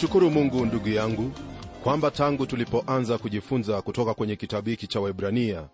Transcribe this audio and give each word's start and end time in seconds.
namshukuru 0.00 0.30
mungu 0.30 0.66
ndugu 0.66 0.88
yangu 0.88 1.32
kwamba 1.82 2.10
tangu 2.10 2.46
tulipoanza 2.46 3.18
kujifunza 3.18 3.82
kutoka 3.82 4.14
kwenye 4.14 4.36
kitabu 4.36 4.68
hiki 4.70 4.86
cha 4.86 5.00
waibrania 5.00 5.68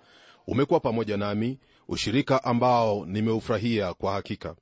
umekuwa 0.46 0.80
pamoja 0.80 1.16
nami 1.16 1.58
ushirika 1.88 2.44
ambao 2.44 3.06
nimeufurahia 3.06 3.94
kwa 3.94 4.12
hakika. 4.12 4.56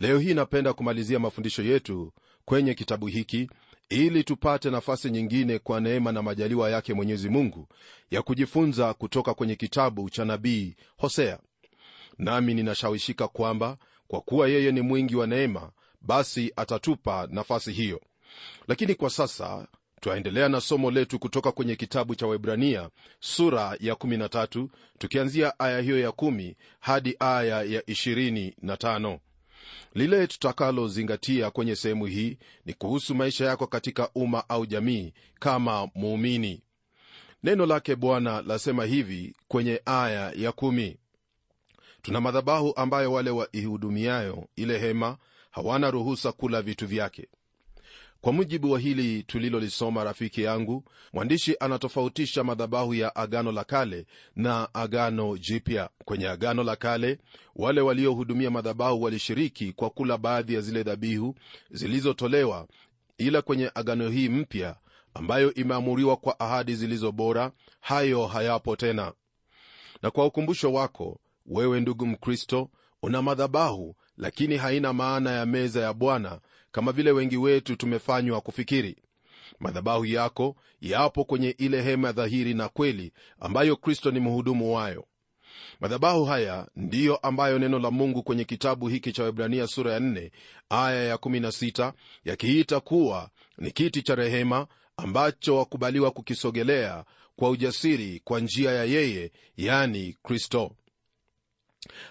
Leo 0.00 0.18
hii 0.18 0.34
napenda 0.34 0.72
kumalizia 0.72 1.18
mafundisho 1.18 1.62
yetu 1.62 2.12
kwenye 2.44 2.74
kitabu 2.74 3.06
hiki 3.06 3.50
ili 3.88 4.24
tupate 4.24 4.70
nafasi 4.70 5.10
nyingine 5.10 5.58
kwa 5.58 5.80
neema 5.80 6.12
na 6.12 6.22
majaliwa 6.22 6.70
yake 6.70 6.94
mwenyezi 6.94 7.28
mungu 7.28 7.68
ya 8.10 8.22
kujifunza 8.22 8.94
kutoka 8.94 9.34
kwenye 9.34 9.56
kitabu 9.56 10.10
cha 10.10 10.24
nabii 10.24 10.74
hosea. 10.96 11.38
Nami 12.18 12.54
ninashawishika 12.54 13.28
kwamba 13.28 13.76
kwa 14.08 14.20
kuwa 14.20 14.48
yeye 14.48 14.72
ni 14.72 14.80
mwingi 14.80 15.16
wa 15.16 15.26
neema 15.26 15.70
basi 16.00 16.52
atatupa 16.56 17.28
nafasi 17.30 17.72
hiyo 17.72 18.00
lakini 18.68 18.94
kwa 18.94 19.10
sasa 19.10 19.66
twaendelea 20.00 20.48
na 20.48 20.60
somo 20.60 20.90
letu 20.90 21.18
kutoka 21.18 21.52
kwenye 21.52 21.76
kitabu 21.76 22.14
cha 22.14 22.26
waibrania 22.26 22.90
sura 23.20 23.76
ya 23.80 23.94
13 23.94 24.66
tukianzia 24.98 25.58
aya 25.58 25.80
hiyo 25.80 26.00
ya 26.00 26.08
1 26.08 26.54
hadi 26.80 27.16
aya 27.20 27.62
ya 27.62 27.80
25 27.80 29.18
lile 29.94 30.26
tutakalozingatia 30.26 31.50
kwenye 31.50 31.76
sehemu 31.76 32.06
hii 32.06 32.38
ni 32.64 32.74
kuhusu 32.74 33.14
maisha 33.14 33.44
yako 33.44 33.66
katika 33.66 34.10
umma 34.14 34.48
au 34.48 34.66
jamii 34.66 35.12
kama 35.40 35.88
muumini. 35.94 36.62
Neno 37.42 37.66
lake 37.66 37.96
bwana 37.96 38.42
lasema 38.42 38.84
hivi 38.84 39.34
kwenye 39.48 39.82
aya 39.86 40.32
ya 40.36 40.50
1 40.50 40.94
tuna 42.02 42.20
madhabahu 42.20 42.72
ambayo 42.76 43.12
wale 43.12 43.30
waihudumiayo 43.30 44.48
ile 44.56 44.78
hema 44.78 45.16
hawana 45.50 45.90
ruhusa 45.90 46.32
kula 46.32 46.62
vitu 46.62 46.86
vyake 46.86 47.28
kwa 48.20 48.32
mujibu 48.32 48.70
wa 48.70 48.78
hili 48.78 49.22
tulilolisoma 49.22 50.04
rafiki 50.04 50.42
yangu 50.42 50.84
mwandishi 51.12 51.56
anatofautisha 51.60 52.44
madhabahu 52.44 52.94
ya 52.94 53.16
agano 53.16 53.52
la 53.52 53.64
kale 53.64 54.06
na 54.36 54.74
agano 54.74 55.36
jipya. 55.38 55.90
Kwenye 56.04 56.28
agano 56.28 56.64
la 56.64 56.76
kale 56.76 57.18
wale 57.56 57.80
waliohudumia 57.80 58.50
madhabahu 58.50 59.02
walishiriki 59.02 59.72
kwa 59.72 59.90
kula 59.90 60.18
baadhi 60.18 60.54
ya 60.54 60.60
zile 60.60 60.82
dhabihu 60.82 61.34
zilizotolewa 61.70 62.68
ila 63.18 63.42
kwenye 63.42 63.70
agano 63.74 64.08
hii 64.08 64.28
mpya 64.28 64.76
ambayo 65.14 65.54
imeamuriwa 65.54 66.16
kwa 66.16 66.40
ahadi 66.40 66.74
zilizo 66.74 67.12
bora 67.12 67.52
hayo 67.80 68.26
hayapo 68.26 68.76
tena. 68.76 69.12
Na 70.02 70.10
kwa 70.10 70.26
ukumbusho 70.26 70.72
wako 70.72 71.20
wewe 71.46 71.80
ndugu 71.80 72.06
mkristo 72.06 72.70
una 73.02 73.22
madhabahu 73.22 73.96
lakini 74.16 74.56
haina 74.56 74.92
maana 74.92 75.30
ya 75.30 75.46
meza 75.46 75.80
ya 75.80 75.92
bwana 75.92 76.40
kama 76.72 76.92
vile 76.92 77.10
wengi 77.10 77.36
wetu 77.36 77.76
tumefanywa 77.76 78.40
kufikiri. 78.40 78.96
Madhabahu 79.60 80.04
yako 80.04 80.56
yapo 80.80 81.24
kwenye 81.24 81.50
ile 81.50 81.82
hema 81.82 82.12
dhahiri 82.12 82.54
na 82.54 82.68
kweli 82.68 83.12
ambayo 83.40 83.76
kristo 83.76 84.10
ni 84.10 84.20
mhudumu 84.20 84.74
wayo. 84.74 85.06
Madhabahu 85.80 86.24
haya 86.24 86.66
ndiyo 86.76 87.16
ambayo 87.16 87.58
neno 87.58 87.78
la 87.78 87.90
mungu 87.90 88.22
kwenye 88.22 88.44
kitabu 88.44 88.88
hiki 88.88 89.12
cha 89.12 89.22
webrania 89.24 89.66
sura 89.66 89.92
ya 89.92 89.98
4 89.98 90.30
aya 90.68 91.14
ya16 91.16 91.92
yakiita 92.24 92.80
kuwa 92.80 93.30
ni 93.58 93.70
kiti 93.70 94.02
cha 94.02 94.14
rehema 94.14 94.66
ambacho 94.96 95.56
wakubaliwa 95.56 96.10
kukisogelea 96.10 97.04
kwa 97.36 97.50
ujasiri 97.50 98.20
kwa 98.24 98.40
njia 98.40 98.70
ya 98.72 98.84
yeye 98.84 99.32
yani 99.56 100.16
kristo. 100.22 100.76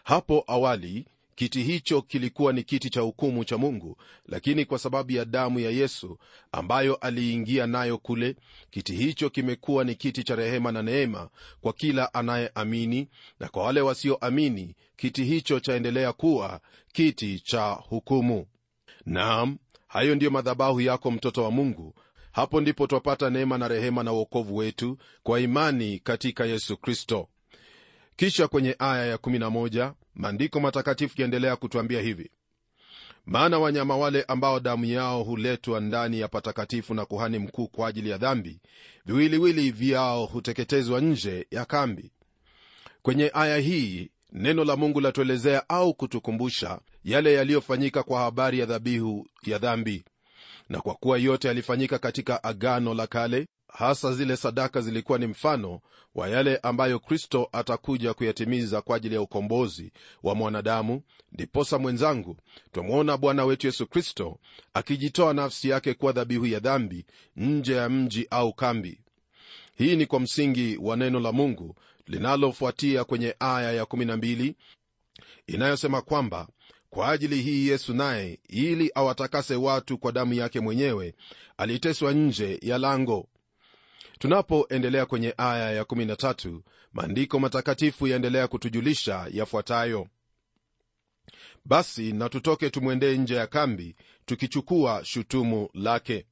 Hapo 0.03 0.43
awali 0.47 1.05
kiti 1.39 1.63
hicho 1.63 2.01
kilikuwa 2.01 2.53
ni 2.53 2.63
kiti 2.63 2.89
cha 2.89 3.01
hukumu 3.01 3.45
cha 3.45 3.57
mungu 3.57 3.97
lakini 4.25 4.65
kwa 4.65 4.79
sababu 4.79 5.11
ya 5.11 5.25
damu 5.25 5.59
ya 5.59 5.71
yesu 5.71 6.17
ambayo 6.51 6.95
aliingia 6.95 7.67
nayo 7.67 7.97
kule 7.97 8.35
kiti 8.69 8.93
hicho 8.95 9.29
kimekuwa 9.29 9.83
ni 9.83 9.95
kiti 9.95 10.23
cha 10.23 10.35
rehema 10.35 10.71
na 10.71 10.81
neema 10.83 11.29
kwa 11.61 11.73
kila 11.73 12.13
anayeamini 12.13 13.07
na 13.39 13.47
kwa 13.49 13.63
wale 13.63 13.81
wasioamini 13.81 14.75
kiti 14.97 15.23
hicho 15.23 15.59
chaendelea 15.59 16.13
kuwa 16.13 16.59
kiti 16.93 17.39
cha 17.39 17.69
hukumu. 17.71 18.45
Naam 19.05 19.57
hayo 19.87 20.15
ndiyo 20.15 20.31
madhabahu 20.31 20.81
yako 20.81 21.11
mtoto 21.11 21.43
wa 21.43 21.51
mungu. 21.51 21.93
Hapo 22.31 22.61
ndipo 22.61 22.87
twapata 22.87 23.29
neema 23.29 23.57
na 23.57 23.67
rehema 23.67 24.03
na 24.03 24.13
uokovu 24.13 24.55
wetu 24.55 24.97
kwa 25.23 25.39
imani 25.39 25.99
katika 25.99 26.45
yesu 26.45 26.77
kristo 26.77 27.27
kisha 28.19 28.47
kwenye 28.47 28.75
aya 28.79 29.15
ya11 29.15 29.93
maandiko 30.15 30.59
matakatifu 30.59 31.21
yaendelea 31.21 31.55
kutwambia 31.55 32.01
hivi. 32.01 32.29
Maana 33.25 33.59
wanyama 33.59 33.97
wale 33.97 34.23
ambao 34.23 34.59
damu 34.59 34.85
yao 34.85 35.23
huletwa 35.23 35.79
ndani 35.79 36.19
ya 36.19 36.27
patakatifu 36.27 36.93
na 36.93 37.05
kuhani 37.05 37.39
mkuu 37.39 37.67
kwa 37.67 37.87
ajili 37.87 38.09
ya 38.09 38.17
dhambi 38.17 38.59
viwiliwili 39.05 39.71
vyao 39.71 40.25
huteketezwa 40.25 41.01
nje 41.01 41.47
ya 41.51 41.65
kambi. 41.65 42.11
Kwenye 43.01 43.31
aya 43.33 43.57
hii 43.57 44.09
neno 44.31 44.63
la 44.63 44.75
mungu 44.75 44.99
latuelezea 45.01 45.69
au 45.69 45.93
kutukumbusha 45.93 46.79
yale 47.03 47.33
yaliyofanyika 47.33 48.03
kwa 48.03 48.21
habari 48.21 48.59
ya 48.59 48.65
dhabihu 48.65 49.27
ya 49.45 49.57
dhambi. 49.57 50.03
Na 50.69 50.81
kwa 50.81 50.93
kuwa 50.95 51.17
yote 51.17 51.47
yalifanyika 51.47 51.99
katika 51.99 52.43
agano 52.43 52.93
la 52.93 53.07
kale 53.07 53.47
hasa 53.73 54.13
zile 54.13 54.37
sadaka 54.37 54.81
zilikuwa 54.81 55.17
ni 55.19 55.27
mfano 55.27 55.81
wa 56.15 56.29
yale 56.29 56.57
ambayo 56.57 56.99
kristo 56.99 57.49
atakuja 57.51 58.13
kuyatimiza 58.13 58.81
kwa 58.81 58.95
ajili 58.97 59.15
ya 59.15 59.21
ukombozi 59.21 59.91
wa 60.23 60.35
mwanadamu 60.35 61.01
ndiposa 61.31 61.79
mwenzangu 61.79 62.37
twamwona 62.71 63.17
bwana 63.17 63.45
wetu 63.45 63.67
yesu 63.67 63.87
kristo 63.87 64.39
akijitoa 64.73 65.33
nafsi 65.33 65.69
yake 65.69 65.93
kuwa 65.93 66.11
dhabihu 66.11 66.45
ya 66.45 66.59
dhambi 66.59 67.05
nje 67.35 67.73
ya 67.75 67.89
mji 67.89 68.27
au 68.29 68.53
kambi. 68.53 69.01
Hii 69.77 69.95
ni 69.95 70.05
kwa 70.05 70.19
msingi 70.19 70.77
wa 70.81 70.97
neno 70.97 71.19
la 71.19 71.31
mungu 71.31 71.75
linalofuatia 72.07 73.03
kwenye 73.03 73.35
aya 73.39 73.83
ya12 73.83 74.53
inayosema 75.47 76.01
kwamba 76.01 76.47
kwa 76.89 77.09
ajili 77.09 77.41
hii 77.41 77.67
yesu 77.67 77.93
naye 77.93 78.39
ili 78.47 78.91
awatakase 78.95 79.55
watu 79.55 79.97
kwa 79.97 80.11
damu 80.11 80.33
yake 80.33 80.59
mwenyewe 80.59 81.15
aliteswa 81.57 82.11
nje 82.13 82.59
ya 82.61 82.77
lango 82.77 83.27
tunapoendelea 84.19 85.05
kwenye 85.05 85.33
aya 85.37 85.83
ya13 85.83 86.59
maandiko 86.93 87.39
matakatifu 87.39 88.07
yaendelea 88.07 88.47
kutujulisha 88.47 89.27
yafuatayo. 89.31 90.07
Basi 91.65 92.13
na 92.13 92.29
tutoke 92.29 92.69
tumwendee 92.69 93.17
nje 93.17 93.35
ya 93.35 93.47
kambi 93.47 93.95
tukichukua 94.25 95.05
shutumu 95.05 95.69
lake. 95.73 96.25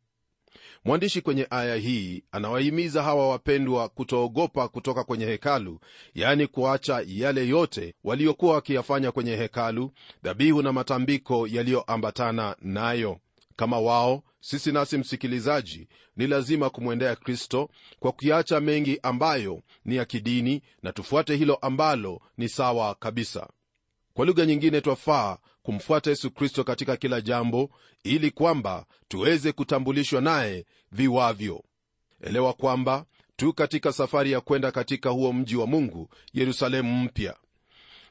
Mwandishi 0.85 1.21
kwenye 1.21 1.47
aya 1.49 1.75
hii 1.75 2.23
anawahimiza 2.31 3.03
hawa 3.03 3.29
wapendwa 3.29 3.89
kutoogopa 3.89 4.67
kutoka 4.67 5.03
kwenye 5.03 5.25
hekalu 5.25 5.79
yaani 6.15 6.47
kuacha 6.47 7.03
yale 7.07 7.47
yote 7.47 7.93
waliokuwa 8.03 8.53
wakiyafanya 8.53 9.11
kwenye 9.11 9.35
hekalu 9.35 9.91
dhabihu 10.23 10.61
na 10.61 10.73
matambiko 10.73 11.47
yaliyoambatana 11.47 12.55
nayo 12.61 13.19
kama 13.57 13.79
wao 13.79 14.23
sisi 14.39 14.71
nasi 14.71 14.97
msikilizaji 14.97 15.87
ni 16.17 16.27
lazima 16.27 16.69
kumwendea 16.69 17.15
kristo 17.15 17.69
kwa 17.99 18.11
kuiacha 18.11 18.59
mengi 18.59 18.99
ambayo 19.03 19.61
ni 19.85 19.95
ya 19.95 20.05
kidini 20.05 20.61
na 20.83 20.91
tufuate 20.93 21.35
hilo 21.35 21.55
ambalo 21.55 22.21
ni 22.37 22.49
sawa 22.49 22.95
kabisa. 22.95 23.47
Kwa 24.13 24.25
lugha 24.25 24.45
nyingine 24.45 24.81
twafaa 24.81 25.37
kumfuata 25.63 26.09
yesu 26.09 26.31
kristo 26.31 26.63
katika 26.63 26.97
kila 26.97 27.21
jambo 27.21 27.69
ili 28.03 28.31
kwamba 28.31 28.85
tuweze 29.07 29.51
kutambulishwa 29.51 30.21
naye 30.21 30.65
viwavyo. 30.91 31.63
Elewa 32.21 32.53
kwamba 32.53 33.05
tu 33.35 33.53
katika 33.53 33.91
safari 33.91 34.31
ya 34.31 34.41
kwenda 34.41 34.71
katika 34.71 35.09
huo 35.09 35.33
mji 35.33 35.55
wa 35.55 35.67
mungu 35.67 36.09
yerusalemu 36.33 37.03
mpya. 37.03 37.35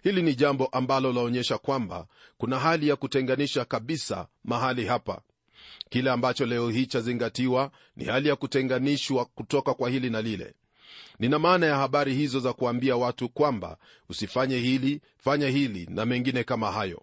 Hili 0.03 0.23
ni 0.23 0.35
jambo 0.35 0.67
ambalo 0.67 1.13
laonyesha 1.13 1.59
kwamba 1.59 2.07
kuna 2.39 2.59
hali 2.59 2.89
ya 2.89 2.97
kutenganisha 2.97 3.65
kabisa 3.65 4.27
mahali 4.45 4.87
hapa 4.87 5.21
kile 5.91 6.11
ambacho 6.11 6.47
leo 6.47 6.69
hii 6.71 6.87
chazingatiwa 6.87 7.71
ni 7.97 8.05
hali 8.05 8.29
ya 8.29 8.37
kutenganishwa 8.37 9.25
kutoka 9.25 9.75
kwa 9.75 9.91
hili 9.91 10.11
na 10.11 10.23
lile. 10.23 10.55
Nina 11.19 11.39
maana 11.39 11.67
ya 11.67 11.77
habari 11.77 12.15
hizo 12.15 12.41
za 12.41 12.53
kuambia 12.53 12.97
watu 12.97 13.29
kwamba 13.29 13.79
usifanye 14.09 14.59
hili 14.59 15.01
fanya 15.19 15.49
hili 15.49 15.87
na 15.91 16.07
mengine 16.07 16.45
kama 16.45 16.73
hayo. 16.73 17.03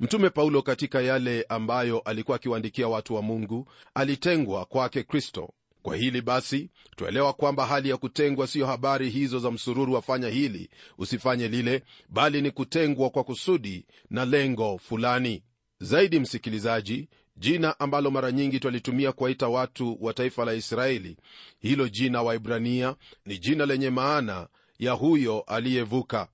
Mtume 0.00 0.30
paulo 0.30 0.62
katika 0.62 1.00
yale 1.02 1.46
ambayo 1.48 1.98
alikuwa 2.00 2.36
akiwaandikia 2.36 2.88
watu 2.88 3.14
wa 3.14 3.22
mungu 3.22 3.68
alitengwa 3.94 4.64
kwake 4.64 5.02
kristo. 5.02 5.50
Kwa 5.82 5.96
hili 5.96 6.22
basi 6.22 6.70
twaelewa 6.96 7.32
kwamba 7.32 7.66
hali 7.66 7.88
ya 7.88 7.96
kutengwa 7.96 8.46
siyo 8.46 8.66
habari 8.66 9.10
hizo 9.10 9.38
za 9.38 9.50
msururu 9.50 9.92
wafanya 9.92 10.28
hili 10.28 10.70
usifanye 10.98 11.48
lile 11.48 11.82
bali 12.08 12.42
ni 12.42 12.50
kutengwa 12.50 13.10
kwa 13.10 13.24
kusudi 13.24 13.86
na 14.10 14.24
lengo 14.24 14.78
fulani 14.78 15.42
zaidi 15.80 16.20
msikilizaji 16.20 17.08
jina 17.36 17.80
ambalo 17.80 18.10
mara 18.10 18.32
nyingi 18.32 18.60
twalitumia 18.60 19.12
kuwaita 19.12 19.48
watu 19.48 19.98
wa 20.00 20.14
taifa 20.14 20.44
la 20.44 20.54
israeli 20.54 21.16
hilo 21.58 21.88
jina 21.88 22.22
waibrania 22.22 22.96
ni 23.26 23.38
jina 23.38 23.66
lenye 23.66 23.90
maana 23.90 24.48
ya 24.78 24.92
huyo 24.92 25.40
aliyevuka. 25.40 26.28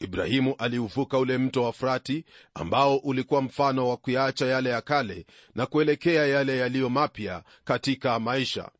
Ibrahimu 0.00 0.54
aliuvuka 0.58 1.18
ule 1.18 1.38
mto 1.38 1.62
wa 1.62 1.72
frati 1.72 2.24
ambao 2.54 2.96
ulikuwa 2.96 3.42
mfano 3.42 3.88
wa 3.88 3.96
kuyaacha 3.96 4.46
yale 4.46 4.70
ya 4.70 4.80
kale 4.80 5.26
na 5.54 5.66
kuelekea 5.66 6.26
yale 6.26 6.58
yaliyo 6.58 6.88
mapya 6.90 7.42
katika 7.64 8.18
maisha. 8.20 8.70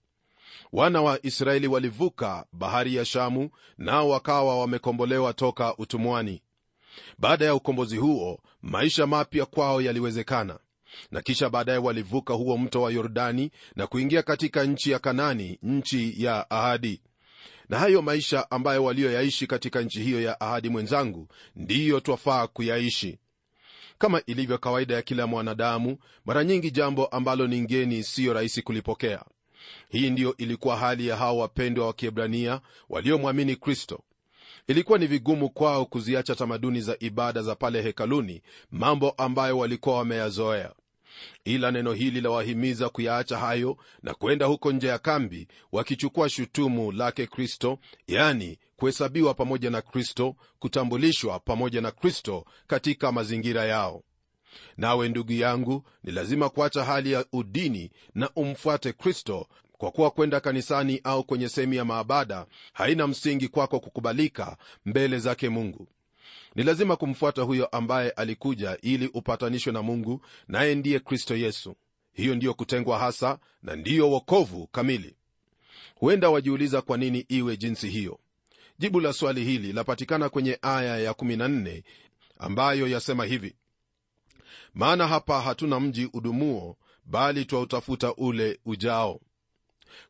Wana 0.73 1.03
wa 1.03 1.27
israeli 1.27 1.67
walivuka 1.67 2.47
bahari 2.53 2.95
ya 2.95 3.05
shamu 3.05 3.51
nao 3.79 4.09
wakawa 4.09 4.59
wamekombolewa 4.61 5.33
toka 5.35 5.77
utumwani. 5.77 6.43
Baada 7.19 7.45
ya 7.45 7.55
ukombozi 7.55 7.97
huo 7.97 8.41
maisha 8.63 9.07
mapya 9.07 9.47
kwao 9.47 9.83
yaliwezekana. 9.83 10.59
Na 11.11 11.23
kisha 11.23 11.51
baadaye 11.51 11.79
walivuka 11.79 12.35
huo 12.35 12.59
mto 12.59 12.83
wa 12.83 12.91
yordani 12.93 13.51
na 13.77 13.87
kuingia 13.87 14.23
katika 14.23 14.65
nchi 14.65 14.91
ya 14.91 14.99
kanani 14.99 15.59
nchi 15.63 16.25
ya 16.25 16.51
ahadi. 16.51 17.01
Na 17.69 17.79
hayo 17.79 18.03
maisha 18.03 18.51
ambayo 18.51 18.85
walioyaishi 18.85 19.47
katika 19.47 19.81
nchi 19.83 20.03
hiyo 20.03 20.21
ya 20.23 20.41
ahadi 20.41 20.69
mwenzangu 20.69 21.29
ndiyo 21.57 22.01
twafaa 22.01 22.47
kuyaishi. 22.47 23.19
Kama 23.99 24.23
ilivyo 24.27 24.59
kawaida 24.59 24.95
ya 24.95 25.03
kila 25.03 25.27
mwanadamu 25.27 25.99
mara 26.25 26.45
nyingi 26.45 26.71
jambo 26.71 27.07
ambalo 27.07 27.47
ni 27.47 27.61
ngeni 27.61 28.03
siyo 28.05 28.33
rahisi 28.33 28.63
kulipokea. 28.63 29.25
Hii 29.89 30.11
ndiyo 30.11 30.37
ilikuwa 30.37 30.77
hali 30.77 31.07
ya 31.07 31.17
hawa 31.17 31.33
wapendwa 31.33 31.87
wa 31.87 31.93
kiebrania 31.93 32.61
waliomwamini 32.89 33.57
kristo 33.57 34.01
ilikuwa 34.71 34.99
ni 34.99 35.07
vigumu 35.07 35.51
kwao 35.51 35.87
kuziacha 35.87 36.35
tamaduni 36.35 36.81
za 36.81 36.97
ibada 37.01 37.43
za 37.43 37.55
pale 37.55 37.83
hekaluni 37.83 38.43
mambo 38.71 39.11
ambayo 39.11 39.59
walikuwa 39.59 39.97
wameyazoea. 39.99 40.73
Ila 41.45 41.71
neno 41.71 41.93
hili 41.93 42.21
lawahimiza 42.21 42.89
kuyaacha 42.89 43.39
hayo 43.39 43.77
na 44.03 44.15
kwenda 44.15 44.47
huko 44.47 44.73
nje 44.73 44.87
ya 44.87 44.99
kambi 44.99 45.49
wakichukua 45.73 46.29
shutumu 46.29 46.93
lake 46.93 47.27
kristo 47.27 47.79
yani 48.07 48.59
kuhesabiwa 48.77 49.35
pamoja 49.35 49.71
na 49.71 49.83
kristo 49.83 50.37
kutambulishwa 50.59 51.41
pamoja 51.41 51.81
na 51.81 51.91
kristo 51.91 52.45
katika 52.67 53.13
mazingira 53.13 53.65
yao. 53.65 54.03
Nawe 54.77 55.09
ndugu 55.09 55.33
yangu 55.33 55.85
ni 56.05 56.13
lazima 56.13 56.49
kuacha 56.49 56.85
hali 56.85 57.13
ya 57.13 57.25
udini 57.33 57.91
na 58.15 58.31
umfuate 58.37 58.93
kristo 58.93 59.47
kwa 59.81 59.91
kuwa 59.91 60.11
kwenda 60.11 60.41
kanisani 60.41 61.01
au 61.05 61.25
kwenye 61.25 61.49
sehemu 61.49 61.75
ya 61.75 61.85
maabada 61.85 62.47
haina 62.73 63.07
msingi 63.07 63.49
kwako 63.49 63.81
kukubalika 63.81 64.57
mbele 64.87 65.19
zake 65.19 65.49
mungu. 65.49 65.89
Ni 66.55 66.63
lazima 66.63 66.97
kumfuata 66.97 67.43
huyo 67.43 67.67
ambaye 67.67 68.11
alikuja 68.11 68.79
ili 68.83 69.07
upatanishwe 69.07 69.73
na 69.73 69.83
mungu 69.83 70.21
naye 70.49 70.75
ndiye 70.75 71.01
kristo 71.01 71.37
yesu. 71.37 71.77
Hiyo 72.13 72.35
ndiyo 72.35 72.55
kutengwa 72.55 72.99
hasa 72.99 73.39
na 73.63 73.77
ndiyo 73.77 74.11
wokovu 74.11 74.67
kamili. 74.67 75.17
Huenda 75.95 76.31
wajiuliza 76.31 76.83
kwa 76.83 76.97
nini 76.99 77.25
iwe 77.29 77.57
jinsi 77.57 77.89
hiyo. 77.89 78.19
Jibu 78.79 79.01
la 79.01 79.13
swali 79.13 79.45
hili 79.45 79.73
lapatikana 79.73 80.29
kwenye 80.29 80.59
aya 80.63 80.99
ya 80.99 81.13
14 81.13 81.83
ambayo 82.39 82.89
yasema 82.89 83.25
hivi. 83.25 83.55
Maana 84.75 85.07
hapa 85.09 85.41
hatuna 85.41 85.81
mji 85.81 86.11
udumuo 86.13 86.77
bali 87.05 87.45
twautafuta 87.45 88.15
ule 88.15 88.61
ujao 88.65 89.21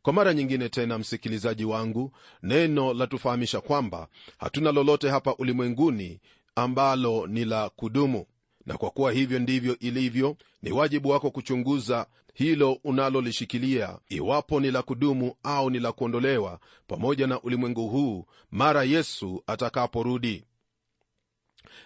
kwa 0.02 0.12
mara 0.12 0.34
nyingine 0.34 0.68
tena 0.68 0.98
msikilizaji 0.98 1.64
wangu 1.64 2.12
neno 2.42 2.94
latufahamisha 2.94 3.60
kwamba 3.60 4.08
hatuna 4.38 4.72
lolote 4.72 5.08
hapa 5.08 5.34
ulimwenguni 5.34 6.20
ambalo 6.54 7.26
ni 7.26 7.44
la 7.44 7.68
kudumu. 7.68 8.26
Na 8.66 8.76
kwa 8.78 8.90
kuwa 8.90 9.12
hivyo 9.12 9.38
ndivyo 9.38 9.78
ilivyo 9.78 10.36
ni 10.62 10.72
wajibu 10.72 11.08
wako 11.08 11.30
kuchunguza 11.30 12.06
hilo 12.34 12.72
unalolishikilia 12.84 13.98
iwapo 14.08 14.60
ni 14.60 14.70
la 14.70 14.82
kudumu 14.82 15.34
au 15.42 15.70
ni 15.70 15.78
la 15.78 15.92
kuondolewa 15.92 16.60
pamoja 16.86 17.26
na 17.26 17.40
ulimwengu 17.42 17.88
huu 17.88 18.26
mara 18.50 18.84
yesu 18.84 19.42
atakaporudi. 19.46 20.44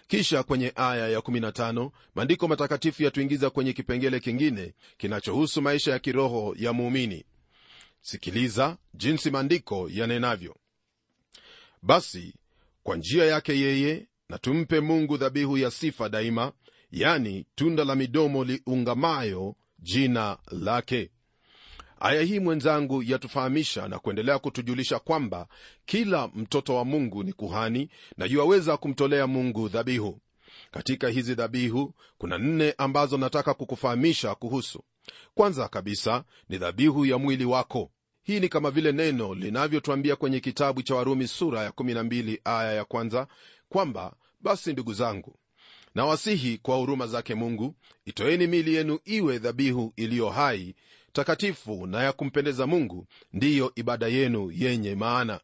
Kisha 0.07 0.43
kwenye 0.43 0.71
aya 0.75 1.19
ya15 1.19 1.89
maandiko 2.15 2.47
matakatifu 2.47 3.03
yatuingiza 3.03 3.49
kwenye 3.49 3.73
kipengele 3.73 4.19
kingine 4.19 4.73
kinachohusu 4.97 5.61
maisha 5.61 5.91
ya 5.91 5.99
kiroho 5.99 6.55
ya 6.57 6.73
muumini 6.73 7.25
sikiliza 8.05 8.77
jinsi 8.93 9.31
maandiko 9.31 9.89
yanenavyo. 9.91 10.55
Basi 11.81 12.33
kwa 12.83 12.95
njia 12.97 13.25
yake 13.25 13.59
yeye 13.59 14.07
na 14.29 14.37
tumpe 14.37 14.79
mungu 14.79 15.17
dhabihu 15.17 15.57
ya 15.57 15.71
sifa 15.71 16.09
daima 16.09 16.51
yani 16.91 17.45
tunda 17.55 17.85
la 17.85 17.95
midomo 17.95 18.43
liungamayo 18.43 19.55
jina 19.79 20.37
lake. 20.51 21.11
Aya 21.99 22.21
hii 22.21 22.39
mwenzangu 22.39 23.03
yatufahamisha 23.03 23.87
na 23.87 23.99
kuendelea 23.99 24.39
kutujulisha 24.39 24.99
kwamba 24.99 25.47
kila 25.85 26.27
mtoto 26.27 26.75
wa 26.75 26.85
mungu 26.85 27.23
ni 27.23 27.33
kuhani 27.33 27.89
na 28.17 28.25
yuwaweza 28.25 28.77
kumtolea 28.77 29.27
mungu 29.27 29.69
dhabihu. 29.69 30.19
Katika 30.71 31.09
hizi 31.09 31.35
dhabihu 31.35 31.93
kuna 32.17 32.37
nne 32.37 32.73
ambazo 32.77 33.17
nataka 33.17 33.53
kukufahamisha 33.53 34.35
kuhusu. 34.35 34.83
Kwanza 35.35 35.67
kabisa 35.67 36.23
ni 36.49 36.57
dhabihu 36.57 37.05
ya 37.05 37.17
mwili 37.17 37.45
wako 37.45 37.91
hii 38.25 38.39
ni 38.39 38.49
kama 38.49 38.71
vile 38.71 38.91
neno 38.91 39.35
linavyotwambia 39.35 40.15
kwenye 40.15 40.39
kitabu 40.39 40.81
cha 40.83 40.95
warumi 40.95 41.27
sura 41.27 41.63
ya 41.63 41.69
12 41.69 42.39
aya 42.43 42.73
ya 42.73 42.85
kwanza 42.85 43.27
kwamba 43.69 44.13
basi 44.41 44.73
ndugu 44.73 44.93
zangu 44.93 45.35
nawasihi 45.95 46.57
kwa 46.57 46.75
huruma 46.77 47.07
zake 47.07 47.35
mungu 47.35 47.75
itoeni 48.05 48.47
mili 48.47 48.75
yenu 48.75 48.99
iwe 49.05 49.37
dhabihu 49.39 49.93
iliyo 49.95 50.29
hai 50.29 50.75
takatifu 51.13 51.87
na 51.87 52.03
ya 52.03 52.13
kumpendeza 52.13 52.67
mungu 52.67 53.07
ndiyo 53.33 53.71
ibada 53.75 54.07
yenu 54.07 54.51
yenye 54.55 54.95
maana. 54.95 55.39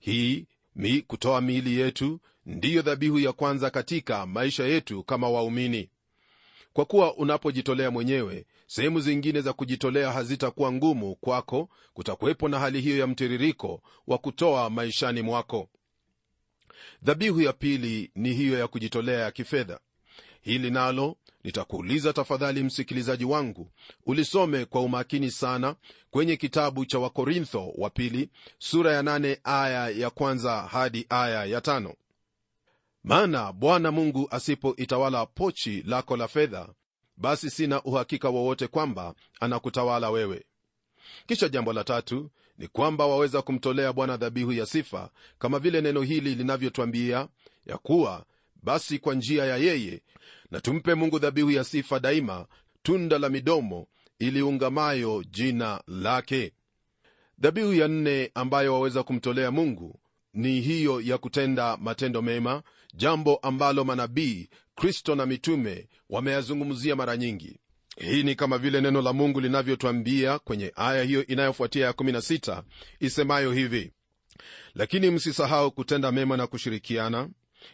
Hii 0.00 0.46
mi 0.76 1.02
kutoa 1.02 1.40
miili 1.40 1.80
yetu 1.80 2.20
ndiyo 2.46 2.82
dhabihu 2.82 3.18
ya 3.18 3.32
kwanza 3.32 3.70
katika 3.70 4.26
maisha 4.26 4.64
yetu 4.64 5.02
kama 5.02 5.28
waumini. 5.30 5.88
Kwa 6.72 6.84
kuwa 6.84 7.14
unapojitolea 7.16 7.90
mwenyewe 7.90 8.46
sehemu 8.68 9.00
zingine 9.00 9.40
za 9.40 9.52
kujitolea 9.52 10.12
hazitakuwa 10.12 10.72
ngumu 10.72 11.14
kwako 11.16 11.68
kutakuwepo 11.94 12.48
na 12.48 12.58
hali 12.58 12.80
hiyo 12.80 12.98
ya 12.98 13.06
mtiririko 13.06 13.82
wa 14.06 14.18
kutoa 14.18 14.70
maishani 14.70 15.22
mwako. 15.22 15.68
Dhabihu 17.02 17.40
ya 17.40 17.52
pili 17.52 18.10
ni 18.14 18.32
hiyo 18.34 18.58
ya 18.58 18.68
kujitolea 18.68 19.18
ya 19.20 19.30
kifedha. 19.30 19.80
Hili 20.40 20.70
nalo 20.70 21.16
nitakuuliza 21.44 22.12
tafadhali 22.12 22.62
msikilizaji 22.62 23.24
wangu 23.24 23.70
ulisome 24.06 24.64
kwa 24.64 24.80
umakini 24.80 25.30
sana 25.30 25.76
kwenye 26.10 26.36
kitabu 26.36 26.84
cha 26.86 26.98
wakorintho 26.98 27.72
wa 27.76 27.90
pili 27.90 28.30
sura 28.58 28.92
ya 28.92 29.02
nane 29.02 29.38
aya 29.44 29.88
ya 29.88 30.10
kwanza 30.10 30.62
hadi 30.62 31.06
aya 31.08 31.44
ya 31.44 31.60
tano. 31.60 31.94
Maana 33.04 33.52
bwana 33.52 33.90
mungu 33.92 34.28
asipoitawala 34.30 35.26
pochi 35.26 35.82
lako 35.86 36.16
la 36.16 36.28
fedha 36.28 36.68
basi 37.18 37.50
sina 37.50 37.82
uhakika 37.82 38.28
wowote 38.28 38.66
kwamba 38.66 39.14
anakutawala 39.40 40.10
wewe. 40.10 40.44
Kisha 41.26 41.48
jambo 41.48 41.72
la 41.72 41.84
tatu 41.84 42.30
ni 42.58 42.68
kwamba 42.68 43.06
waweza 43.06 43.42
kumtolea 43.42 43.92
bwana 43.92 44.16
dhabihu 44.16 44.52
ya 44.52 44.66
sifa 44.66 45.10
kama 45.38 45.58
vile 45.58 45.80
neno 45.80 46.02
hili 46.02 46.34
linavyotwambia 46.34 47.28
ya 47.66 47.78
kuwa 47.78 48.24
basi 48.62 48.98
kwa 48.98 49.14
njia 49.14 49.44
ya 49.44 49.56
yeye 49.56 50.02
na 50.50 50.60
tumpe 50.60 50.94
mungu 50.94 51.18
dhabihu 51.18 51.50
ya 51.50 51.64
sifa 51.64 52.00
daima 52.00 52.46
tunda 52.82 53.18
la 53.18 53.28
midomo 53.28 53.86
iliungamayo 54.18 55.24
jina 55.30 55.82
lake. 55.86 56.52
Dhabihu 57.38 57.74
ya 57.74 57.88
nne 57.88 58.30
ambayo 58.34 58.72
waweza 58.74 59.02
kumtolea 59.02 59.50
mungu 59.50 60.00
ni 60.34 60.60
hiyo 60.60 61.00
ya 61.00 61.18
kutenda 61.18 61.76
matendo 61.76 62.22
mema 62.22 62.62
jambo 62.94 63.36
ambalo 63.36 63.84
manabii 63.84 64.48
kristo 64.74 65.14
na 65.14 65.26
mitume 65.26 65.88
wameyazungumzia 66.10 66.96
mara 66.96 67.16
nyingi. 67.16 67.58
Hii 67.96 68.22
ni 68.22 68.34
kama 68.34 68.58
vile 68.58 68.80
neno 68.80 69.02
la 69.02 69.12
mungu 69.12 69.40
linavyotwambia 69.40 70.38
kwenye 70.38 70.72
aya 70.76 71.02
hiyo 71.02 71.26
inayofuatia 71.26 71.86
ya 71.86 71.92
16 71.92 72.62
isemayo 73.00 73.52
hivi 73.52 73.92
lakini 74.74 75.10
msisahau 75.10 75.70
kutenda 75.72 76.12
mema 76.12 76.36
na 76.36 76.46
kushirikiana 76.46 77.28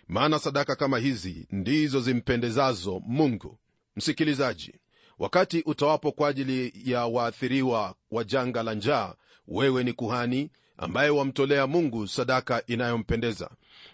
maana 0.08 0.38
sadaka 0.38 0.76
kama 0.76 0.98
hizi 0.98 1.46
ndizo 1.50 2.00
zimpendezazo 2.00 3.02
mungu. 3.06 3.58
Msikilizaji 3.96 4.72
wakati 5.18 5.62
utoapo 5.66 6.12
kwa 6.12 6.28
ajili 6.28 6.72
ya 6.84 7.06
waathiriwa 7.06 7.94
wa 8.10 8.24
janga 8.24 8.62
la 8.62 8.74
njaa 8.74 9.14
wewe 9.48 9.84
ni 9.84 9.92
kuhani 9.92 10.50
ambaye 10.76 11.10
wamtolea 11.10 11.66
mungu 11.66 12.08
sadaka 12.08 12.62
inayompendeza. 12.66 13.50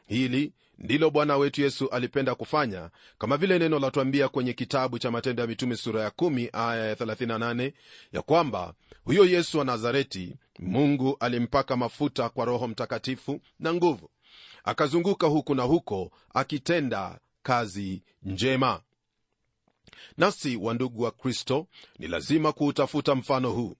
Hili 0.06 0.52
ndilo 0.80 1.10
bwana 1.10 1.36
wetu 1.36 1.62
yesu 1.62 1.88
alipenda 1.88 2.34
kufanya 2.34 2.90
kama 3.18 3.36
vile 3.36 3.58
neno 3.58 3.78
latuambia 3.78 4.28
kwenye 4.28 4.52
kitabu 4.52 4.98
cha 4.98 5.10
matendo 5.10 5.42
ya 5.42 5.48
mitume 5.48 5.76
sura 5.76 6.02
ya 6.02 6.08
1 6.08 6.48
aya 6.52 6.86
ya 6.86 6.94
38 6.94 7.72
ya 8.12 8.22
kwamba 8.22 8.74
huyo 9.04 9.24
yesu 9.24 9.58
wa 9.58 9.64
nazareti 9.64 10.36
mungu 10.58 11.16
alimpaka 11.20 11.76
mafuta 11.76 12.28
kwa 12.28 12.44
roho 12.44 12.68
mtakatifu 12.68 13.40
na 13.58 13.74
nguvu. 13.74 14.10
Akazunguka 14.64 15.26
huku 15.26 15.54
na 15.54 15.62
huko 15.62 16.10
akitenda 16.34 17.18
kazi 17.42 18.02
njema. 18.22 18.80
Nasi 20.16 20.56
wandugu 20.56 21.02
wa 21.02 21.10
kristo 21.10 21.66
ni 21.98 22.08
lazima 22.08 22.52
kuutafuta 22.52 23.14
mfano 23.14 23.50
huu. 23.50 23.74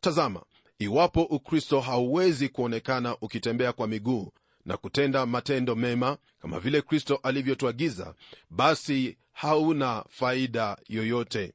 Tazama 0.00 0.42
iwapo 0.78 1.22
ukristo 1.22 1.80
hauwezi 1.80 2.48
kuonekana 2.48 3.16
ukitembea 3.20 3.72
kwa 3.72 3.86
miguu 3.88 4.32
na 4.64 4.76
kutenda 4.76 5.26
matendo 5.26 5.74
mema 5.74 6.18
kama 6.38 6.60
vile 6.60 6.82
kristo 6.82 7.20
alivyotuagiza 7.22 8.14
basi 8.50 9.16
hauna 9.32 10.04
faida 10.08 10.76
yoyote. 10.88 11.52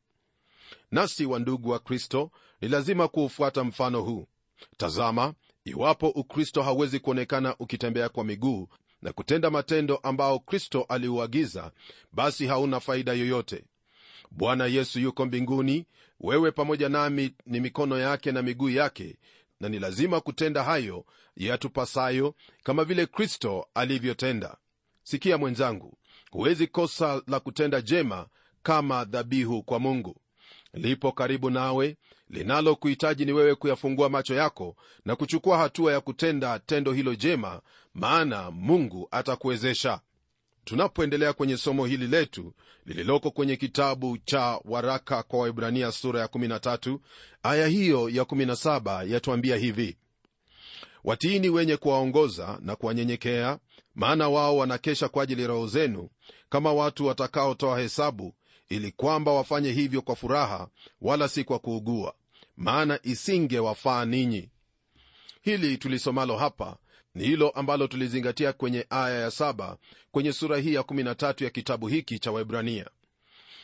Nasi 0.92 1.26
wandugu 1.26 1.70
wa 1.70 1.80
kristo 1.80 2.32
ni 2.62 2.68
lazima 2.68 3.08
kuufuata 3.08 3.64
mfano 3.64 4.02
huu. 4.02 4.28
Tazama 4.78 5.34
iwapo 5.66 6.10
ukristo 6.10 6.62
hauwezi 6.64 7.00
kuonekana 7.00 7.56
ukitembea 7.60 8.10
kwa 8.10 8.24
miguu 8.24 8.68
na 9.02 9.14
kutenda 9.14 9.50
matendo 9.50 9.96
ambao 9.96 10.40
kristo 10.40 10.86
aliuagiza 10.90 11.72
basi 12.12 12.46
hauna 12.48 12.80
faida 12.80 13.14
yoyote. 13.14 13.64
Bwana 14.32 14.66
yesu 14.66 15.00
yuko 15.00 15.26
mbinguni 15.26 15.86
wewe 16.20 16.52
pamoja 16.52 16.90
nami 16.90 17.34
ni 17.46 17.60
mikono 17.60 17.98
yake 18.00 18.32
na 18.32 18.42
miguu 18.42 18.70
yake 18.70 19.16
na 19.60 19.70
ni 19.70 19.80
lazima 19.80 20.22
kutenda 20.22 20.64
hayo 20.64 21.06
yatupasayo 21.36 22.36
kama 22.64 22.84
vile 22.84 23.06
kristo 23.06 23.68
alivyotenda. 23.74 24.58
Sikia 25.04 25.38
mwenzangu 25.38 25.98
huwezi 26.32 26.68
kosa 26.68 27.22
la 27.28 27.40
kutenda 27.40 27.82
jema 27.82 28.28
kama 28.64 29.06
dhabihu 29.06 29.64
kwa 29.64 29.80
mungu. 29.80 30.22
Lipo 30.74 31.12
karibu 31.12 31.50
nawe 31.50 31.98
linalokuhitaji 32.30 33.26
ni 33.26 33.32
wewe 33.32 33.56
kuyafungua 33.56 34.10
macho 34.10 34.36
yako 34.36 34.76
na 35.06 35.16
kuchukua 35.16 35.58
hatua 35.58 35.94
ya 35.94 36.02
kutenda 36.02 36.60
tendo 36.60 36.94
hilo 36.94 37.16
jema 37.16 37.62
maana 37.94 38.52
mungu 38.52 39.08
atakuwezesha 39.12 40.00
tunapoendelea 40.68 41.34
kwenye 41.34 41.58
somo 41.58 41.86
hili 41.86 42.08
letu 42.08 42.54
lililoko 42.86 43.32
kwenye 43.32 43.56
kitabu 43.56 44.18
cha 44.18 44.60
waraka 44.66 45.24
kwa 45.24 45.40
waibrania 45.40 45.92
sura 45.92 46.20
ya 46.20 46.26
13 46.28 47.00
aya 47.44 47.68
hiyo 47.68 48.10
ya 48.10 48.24
17 48.24 49.12
yatuambia 49.12 49.58
hivi. 49.58 49.98
Watiini 51.04 51.50
wenye 51.50 51.78
kuwaongoza 51.78 52.60
na 52.62 52.76
kuwanyenyekea 52.76 53.60
maana 53.96 54.30
wao 54.30 54.58
wanakesha 54.58 55.10
kwa 55.10 55.24
ajili 55.24 55.48
roho 55.48 55.68
zenu 55.68 56.10
kama 56.50 56.74
watu 56.74 57.06
watakaotoa 57.06 57.80
hesabu 57.80 58.34
ili 58.70 58.92
kwamba 58.92 59.32
wafanye 59.32 59.72
hivyo 59.72 60.02
kwa 60.02 60.16
furaha 60.16 60.68
wala 61.02 61.28
si 61.28 61.44
kwa 61.44 61.60
kuugua 61.60 62.14
maana 62.58 63.00
isingewafaa 63.04 64.06
ninyi. 64.06 64.50
Hili 65.42 65.78
tulisomalo 65.78 66.38
hapa 66.38 66.78
ni 67.16 67.24
hilo 67.24 67.50
ambalo 67.50 67.88
tulizingatia 67.88 68.54
kwenye 68.54 68.86
aya 68.90 69.20
ya 69.20 69.32
saba 69.32 69.78
kwenye 70.12 70.34
sura 70.34 70.58
hii 70.58 70.74
ya 70.74 70.82
13 70.82 71.44
ya 71.44 71.50
kitabu 71.50 71.88
hiki 71.88 72.20
cha 72.20 72.32
waibrania 72.32 72.86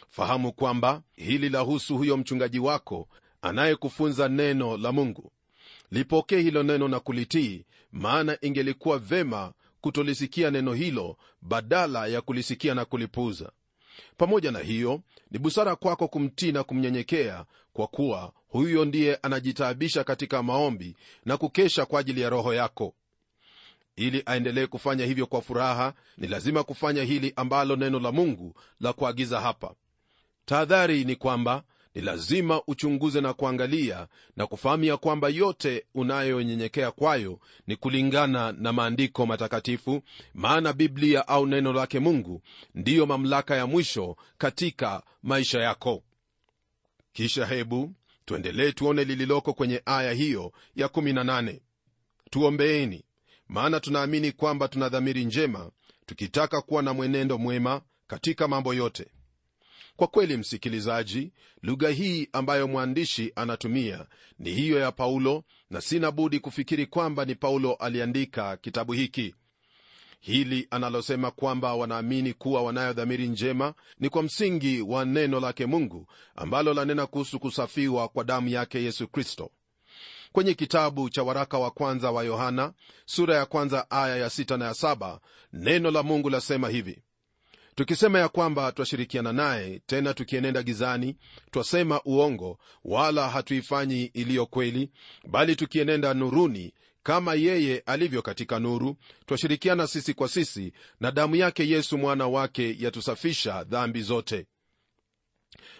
fahamu 0.09 0.53
kwamba 0.53 1.01
hili 1.15 1.49
lahusu 1.49 1.97
huyo 1.97 2.17
mchungaji 2.17 2.59
wako 2.59 3.07
anayekufunza 3.41 4.29
neno 4.29 4.77
la 4.77 4.91
mungu. 4.91 5.31
Lipokee 5.91 6.41
hilo 6.41 6.63
neno 6.63 6.87
na 6.87 6.99
kulitii 6.99 7.65
maana 7.91 8.37
ingelikuwa 8.41 8.99
vema 8.99 9.53
kutolisikia 9.81 10.51
neno 10.51 10.73
hilo 10.73 11.17
badala 11.41 12.07
ya 12.07 12.21
kulisikia 12.21 12.75
na 12.75 12.85
kulipuuza. 12.85 13.51
Pamoja 14.17 14.51
na 14.51 14.59
hiyo 14.59 15.01
ni 15.31 15.39
busara 15.39 15.75
kwako 15.75 16.07
kumtii 16.07 16.51
na 16.51 16.63
kumnyenyekea 16.63 17.45
kwa 17.73 17.87
kuwa 17.87 18.33
huyo 18.47 18.85
ndiye 18.85 19.15
anajitaabisha 19.15 20.03
katika 20.03 20.43
maombi 20.43 20.95
na 21.25 21.37
kukesha 21.37 21.85
kwa 21.85 21.99
ajili 21.99 22.21
ya 22.21 22.29
roho 22.29 22.53
yako 22.53 22.93
ili 23.95 24.23
aendelee 24.25 24.67
kufanya 24.67 25.05
hivyo 25.05 25.25
kwa 25.27 25.41
furaha 25.41 25.93
ni 26.17 26.27
lazima 26.27 26.63
kufanya 26.63 27.03
hili 27.03 27.33
ambalo 27.35 27.75
neno 27.75 27.99
la 27.99 28.11
mungu 28.11 28.53
la 28.79 28.93
kuagiza 28.93 29.41
hapa. 29.41 29.73
Tahadhari 30.45 31.03
ni 31.05 31.15
kwamba 31.15 31.63
ni 31.95 32.01
lazima 32.01 32.61
uchunguze 32.67 33.21
na 33.21 33.33
kuangalia 33.33 34.07
na 34.35 34.47
kufahamu 34.47 34.83
ya 34.83 34.97
kwamba 34.97 35.29
yote 35.29 35.85
unayonyenyekea 35.95 36.91
kwayo 36.91 37.39
ni 37.67 37.75
kulingana 37.75 38.51
na 38.51 38.73
maandiko 38.73 39.25
matakatifu 39.25 40.01
maana 40.33 40.73
biblia 40.73 41.27
au 41.27 41.45
neno 41.47 41.73
lake 41.73 41.99
mungu 41.99 42.41
ndiyo 42.75 43.05
mamlaka 43.05 43.55
ya 43.55 43.67
mwisho 43.67 44.15
katika 44.37 45.03
maisha 45.23 45.59
yako. 45.61 46.03
Kisha 47.13 47.45
hebu 47.45 47.93
tuendelee 48.25 48.71
tuone 48.71 49.03
lililoko 49.03 49.53
kwenye 49.53 49.81
aya 49.85 50.11
hiyo 50.13 50.51
ya 50.75 50.87
18 50.87 51.59
tuombeeni 52.29 53.03
maana 53.47 53.79
tunaamini 53.79 54.31
kwamba 54.31 54.67
tuna 54.67 54.89
dhamiri 54.89 55.25
njema 55.25 55.71
tukitaka 56.05 56.61
kuwa 56.61 56.81
na 56.83 56.93
mwenendo 56.93 57.37
mwema 57.37 57.81
katika 58.07 58.47
mambo 58.47 58.73
yote. 58.73 59.07
Kwa 59.95 60.07
kweli 60.07 60.37
msikilizaji 60.37 61.31
lugha 61.61 61.89
hii 61.89 62.27
ambayo 62.33 62.67
mwandishi 62.67 63.31
anatumia 63.35 64.05
ni 64.39 64.51
hiyo 64.51 64.79
ya 64.79 64.91
paulo 64.91 65.43
na 65.69 65.81
sina 65.81 66.11
budi 66.11 66.39
kufikiri 66.39 66.85
kwamba 66.85 67.25
ni 67.25 67.35
paulo 67.35 67.73
aliandika 67.73 68.57
kitabu 68.57 68.93
hiki. 68.93 69.35
Hili 70.19 70.67
analosema 70.71 71.31
kwamba 71.31 71.73
wanaamini 71.75 72.33
kuwa 72.33 72.63
wanayo 72.63 72.93
dhamiri 72.93 73.27
njema 73.27 73.73
ni 73.99 74.09
kwa 74.09 74.23
msingi 74.23 74.81
wa 74.81 75.05
neno 75.05 75.39
lake 75.39 75.65
mungu 75.65 76.07
ambalo 76.35 76.73
lanena 76.73 77.07
kuhusu 77.07 77.39
kusafiwa 77.39 78.07
kwa 78.07 78.23
damu 78.23 78.49
yake 78.49 78.83
yesu 78.83 79.07
kristo 79.07 79.51
kwenye 80.33 80.53
kitabu 80.53 81.09
cha 81.09 81.23
waraka 81.23 81.57
wa 81.59 81.71
kwanza 81.71 82.11
wa 82.11 82.23
yohana 82.23 82.73
sura 83.05 83.35
ya 83.35 83.45
kwanza 83.45 83.91
aya 83.91 84.17
ya 84.17 84.29
sita 84.29 84.57
na 84.57 84.65
ya 84.65 84.73
saba 84.73 85.19
neno 85.53 85.91
la 85.91 86.03
mungu 86.03 86.29
lasema 86.29 86.69
hivi. 86.69 87.03
Tukisema 87.75 88.19
ya 88.19 88.29
kwamba 88.29 88.71
twashirikiana 88.71 89.33
naye 89.33 89.81
tena 89.85 90.13
tukienenda 90.13 90.63
gizani 90.63 91.15
twasema 91.51 92.01
uongo 92.05 92.57
wala 92.83 93.29
hatuifanyi 93.29 94.03
iliyo 94.05 94.45
kweli 94.45 94.89
bali 95.27 95.55
tukienenda 95.55 96.13
nuruni 96.13 96.73
kama 97.03 97.33
yeye 97.35 97.79
alivyo 97.85 98.21
katika 98.21 98.59
nuru 98.59 98.95
twashirikiana 99.25 99.87
sisi 99.87 100.13
kwa 100.13 100.27
sisi 100.29 100.73
na 100.99 101.11
damu 101.11 101.35
yake 101.35 101.69
yesu 101.69 101.97
mwana 101.97 102.27
wake 102.27 102.75
yatusafisha 102.79 103.63
dhambi 103.63 104.01
zote 104.01 104.45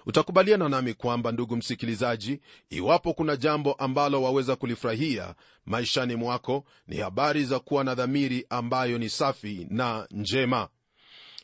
utakubaliana 0.06 0.70
nami 0.70 0.94
kwamba 0.94 1.32
ndugu 1.32 1.56
msikilizaji 1.56 2.40
iwapo 2.70 3.14
kuna 3.14 3.36
jambo 3.36 3.74
ambalo 3.74 4.24
waweza 4.24 4.56
kulifurahia 4.56 5.36
maishani 5.66 6.16
mwako 6.16 6.66
ni 6.88 6.98
habari 6.98 7.46
za 7.46 7.60
kuwa 7.60 7.84
na 7.84 7.96
dhamiri 7.96 8.46
ambayo 8.50 8.98
ni 8.98 9.10
safi 9.10 9.68
na 9.70 10.08
njema. 10.12 10.70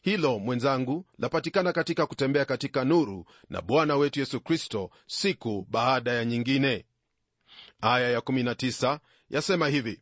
Hilo 0.02 0.40
mwenzangu 0.40 1.06
lapatikana 1.18 1.74
katika 1.74 2.06
kutembea 2.06 2.46
katika 2.46 2.84
nuru 2.86 3.26
na 3.50 3.62
bwana 3.62 3.96
wetu 3.96 4.20
yesu 4.20 4.40
kristo 4.42 4.90
siku 5.08 5.68
baada 5.70 6.12
ya 6.14 6.26
nyingine. 6.26 6.86
Aya 7.82 8.20
ya19 8.20 9.00
yasema 9.30 9.68
hivi 9.68 10.02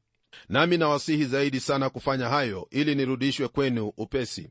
nami 0.50 0.78
nawasihi 0.78 1.26
zaidi 1.26 1.60
sana 1.60 1.90
kufanya 1.90 2.30
hayo 2.30 2.68
ili 2.72 2.96
nirudishwe 2.96 3.48
kwenu 3.48 3.88
upesi 3.98 4.50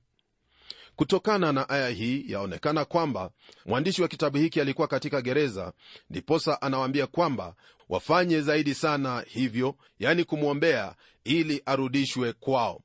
kutokana 0.96 1.52
na 1.52 1.68
aya 1.68 1.88
hii 1.88 2.24
yaonekana 2.28 2.84
kwamba 2.84 3.30
mwandishi 3.66 4.02
wa 4.02 4.08
kitabu 4.08 4.38
hiki 4.38 4.60
alikuwa 4.60 4.88
katika 4.88 5.22
gereza 5.22 5.72
ndiposa 6.10 6.62
anawaambia 6.62 7.06
kwamba 7.06 7.54
wafanye 7.88 8.40
zaidi 8.40 8.74
sana 8.74 9.24
hivyo 9.28 9.76
yani 9.98 10.24
kumwombea 10.24 10.94
ili 11.24 11.62
arudishwe 11.66 12.32
kwao. 12.32 12.80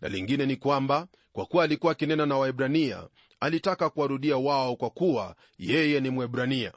Na 0.00 0.08
lingine 0.08 0.46
ni 0.46 0.56
kwamba 0.56 1.06
kwa 1.32 1.46
kuwa 1.46 1.64
alikuwa 1.64 1.92
akinena 1.92 2.26
na 2.26 2.36
waibrania 2.36 3.08
alitaka 3.40 3.90
kuwarudia 3.90 4.36
wao 4.36 4.76
kwa 4.76 4.90
kuwa 4.90 5.36
yeye 5.58 6.00
ni 6.00 6.10
mwebrania. 6.10 6.72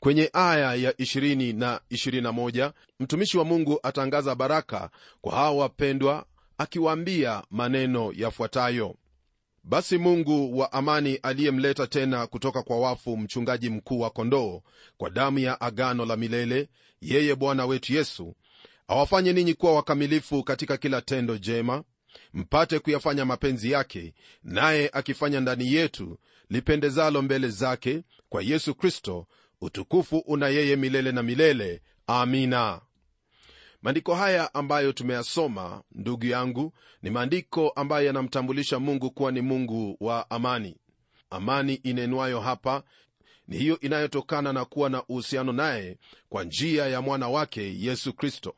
Kwenye 0.00 0.30
aya 0.32 0.74
ya 0.74 0.90
20 0.92 1.56
na 1.58 1.80
21 1.90 2.72
mtumishi 3.00 3.38
wa 3.38 3.44
mungu 3.44 3.80
atangaza 3.82 4.34
baraka 4.34 4.90
kwa 5.20 5.32
hawa 5.34 5.50
wapendwa 5.52 6.26
akiwaambia 6.58 7.42
maneno 7.50 8.12
yafuatayo 8.16 8.96
basi 9.64 9.98
mungu 9.98 10.58
wa 10.58 10.72
amani 10.72 11.16
aliyemleta 11.16 11.86
tena 11.86 12.26
kutoka 12.26 12.62
kwa 12.62 12.80
wafu 12.80 13.16
mchungaji 13.16 13.70
mkuu 13.70 14.00
wa 14.00 14.10
kondoo 14.10 14.62
kwa 14.96 15.10
damu 15.10 15.38
ya 15.38 15.60
agano 15.60 16.06
la 16.06 16.16
milele 16.16 16.68
yeye 17.00 17.34
bwana 17.34 17.66
wetu 17.66 17.92
yesu 17.94 18.34
awafanye 18.88 19.32
ninyi 19.32 19.54
kuwa 19.54 19.74
wakamilifu 19.74 20.44
katika 20.44 20.76
kila 20.76 21.00
tendo 21.00 21.38
jema 21.38 21.84
mpate 22.34 22.78
kuyafanya 22.78 23.24
mapenzi 23.24 23.70
yake 23.70 24.14
naye 24.42 24.90
akifanya 24.92 25.40
ndani 25.40 25.72
yetu 25.72 26.18
lipendezalo 26.50 27.22
mbele 27.22 27.48
zake 27.48 28.02
kwa 28.28 28.42
yesu 28.42 28.74
kristo 28.74 29.26
utukufu 29.60 30.18
una 30.18 30.48
yeye 30.48 30.76
milele 30.76 31.12
na 31.12 31.22
milele. 31.22 31.82
Amina 32.06 32.80
maandiko 33.82 34.14
haya 34.14 34.54
ambayo 34.54 34.92
tumeyasoma 34.92 35.82
ndugu 35.92 36.26
yangu 36.26 36.72
ni 37.02 37.10
maandiko 37.10 37.68
ambayo 37.68 38.06
yanamtambulisha 38.06 38.78
mungu 38.78 39.10
kuwa 39.10 39.32
ni 39.32 39.40
mungu 39.40 39.96
wa 40.00 40.30
amani. 40.30 40.76
Amani 41.30 41.74
inenwayo 41.74 42.40
hapa 42.40 42.82
ni 43.48 43.58
hiyo 43.58 43.80
inayotokana 43.80 44.52
na 44.52 44.64
kuwa 44.64 44.90
na 44.90 45.04
uhusiano 45.06 45.52
naye 45.52 45.98
kwa 46.28 46.44
njia 46.44 46.86
ya 46.86 47.00
mwana 47.00 47.28
wake 47.28 47.76
yesu 47.80 48.12
kristo. 48.12 48.54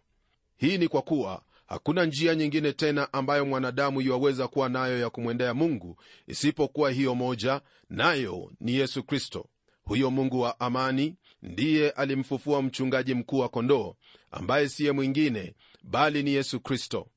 Hii 0.57 0.78
ni 0.78 0.88
kwa 0.88 1.02
kuwa 1.02 1.43
hakuna 1.66 2.04
njia 2.04 2.35
nyingine 2.35 2.73
tena 2.73 3.12
ambayo 3.12 3.47
mwanadamu 3.47 4.00
yuwaweza 4.00 4.49
kuwa 4.49 4.69
nayo 4.69 4.99
ya 4.99 5.11
kumwendea 5.11 5.54
mungu 5.54 5.97
isipokuwa 6.26 6.90
hiyo 6.90 7.14
moja 7.14 7.61
nayo 7.90 8.52
ni 8.61 8.75
yesu 8.75 9.02
kristo. 9.02 9.47
Huyo 9.85 10.11
mungu 10.11 10.40
wa 10.40 10.61
amani 10.61 11.16
ndiye 11.44 11.90
alimfufua 11.90 12.62
mchungaji 12.62 13.14
mkuu 13.14 13.38
wa 13.38 13.48
kondoo 13.48 13.94
ambaye 14.30 14.68
siye 14.68 14.92
mwingine 14.92 15.54
bali 15.82 16.22
ni 16.22 16.30
yesu 16.34 16.60
kristo. 16.60 17.08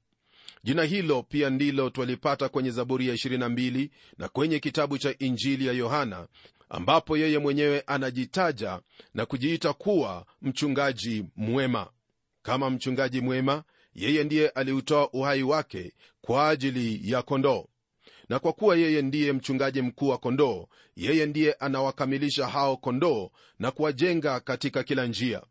Jina 0.63 0.83
hilo 0.83 1.23
pia 1.23 1.49
ndilo 1.49 1.89
twalipata 1.89 2.49
kwenye 2.49 2.71
zaburi 2.71 3.07
ya 3.07 3.13
22 3.15 3.89
na 4.17 4.27
kwenye 4.27 4.59
kitabu 4.59 4.97
cha 4.97 5.15
injili 5.19 5.67
ya 5.67 5.73
yohana 5.73 6.27
ambapo 6.69 7.17
yeye 7.17 7.37
mwenyewe 7.39 7.83
anajitaja 7.87 8.79
na 9.13 9.25
kujiita 9.25 9.73
kuwa 9.73 10.25
mchungaji 10.41 11.25
mwema. 11.35 11.87
Kama 12.41 12.69
mchungaji 12.69 13.21
mwema 13.21 13.63
yeye 13.95 14.23
ndiye 14.23 14.49
aliutoa 14.49 15.09
uhai 15.13 15.43
wake 15.43 15.93
kwa 16.21 16.49
ajili 16.49 17.11
ya 17.11 17.21
kondoo 17.21 17.65
na 18.29 18.39
kwa 18.39 18.53
kuwa 18.53 18.75
yeye 18.77 19.01
ndiye 19.01 19.33
mchungaji 19.33 19.81
mkuu 19.81 20.07
wa 20.07 20.17
kondoo 20.17 20.67
yeye 20.95 21.25
ndiye 21.25 21.53
anawakamilisha 21.53 22.47
hao 22.47 22.77
kondoo 22.77 23.29
na 23.59 23.71
kuwajenga 23.71 24.39
katika 24.39 24.83
kila 24.83 25.05
njia. 25.05 25.41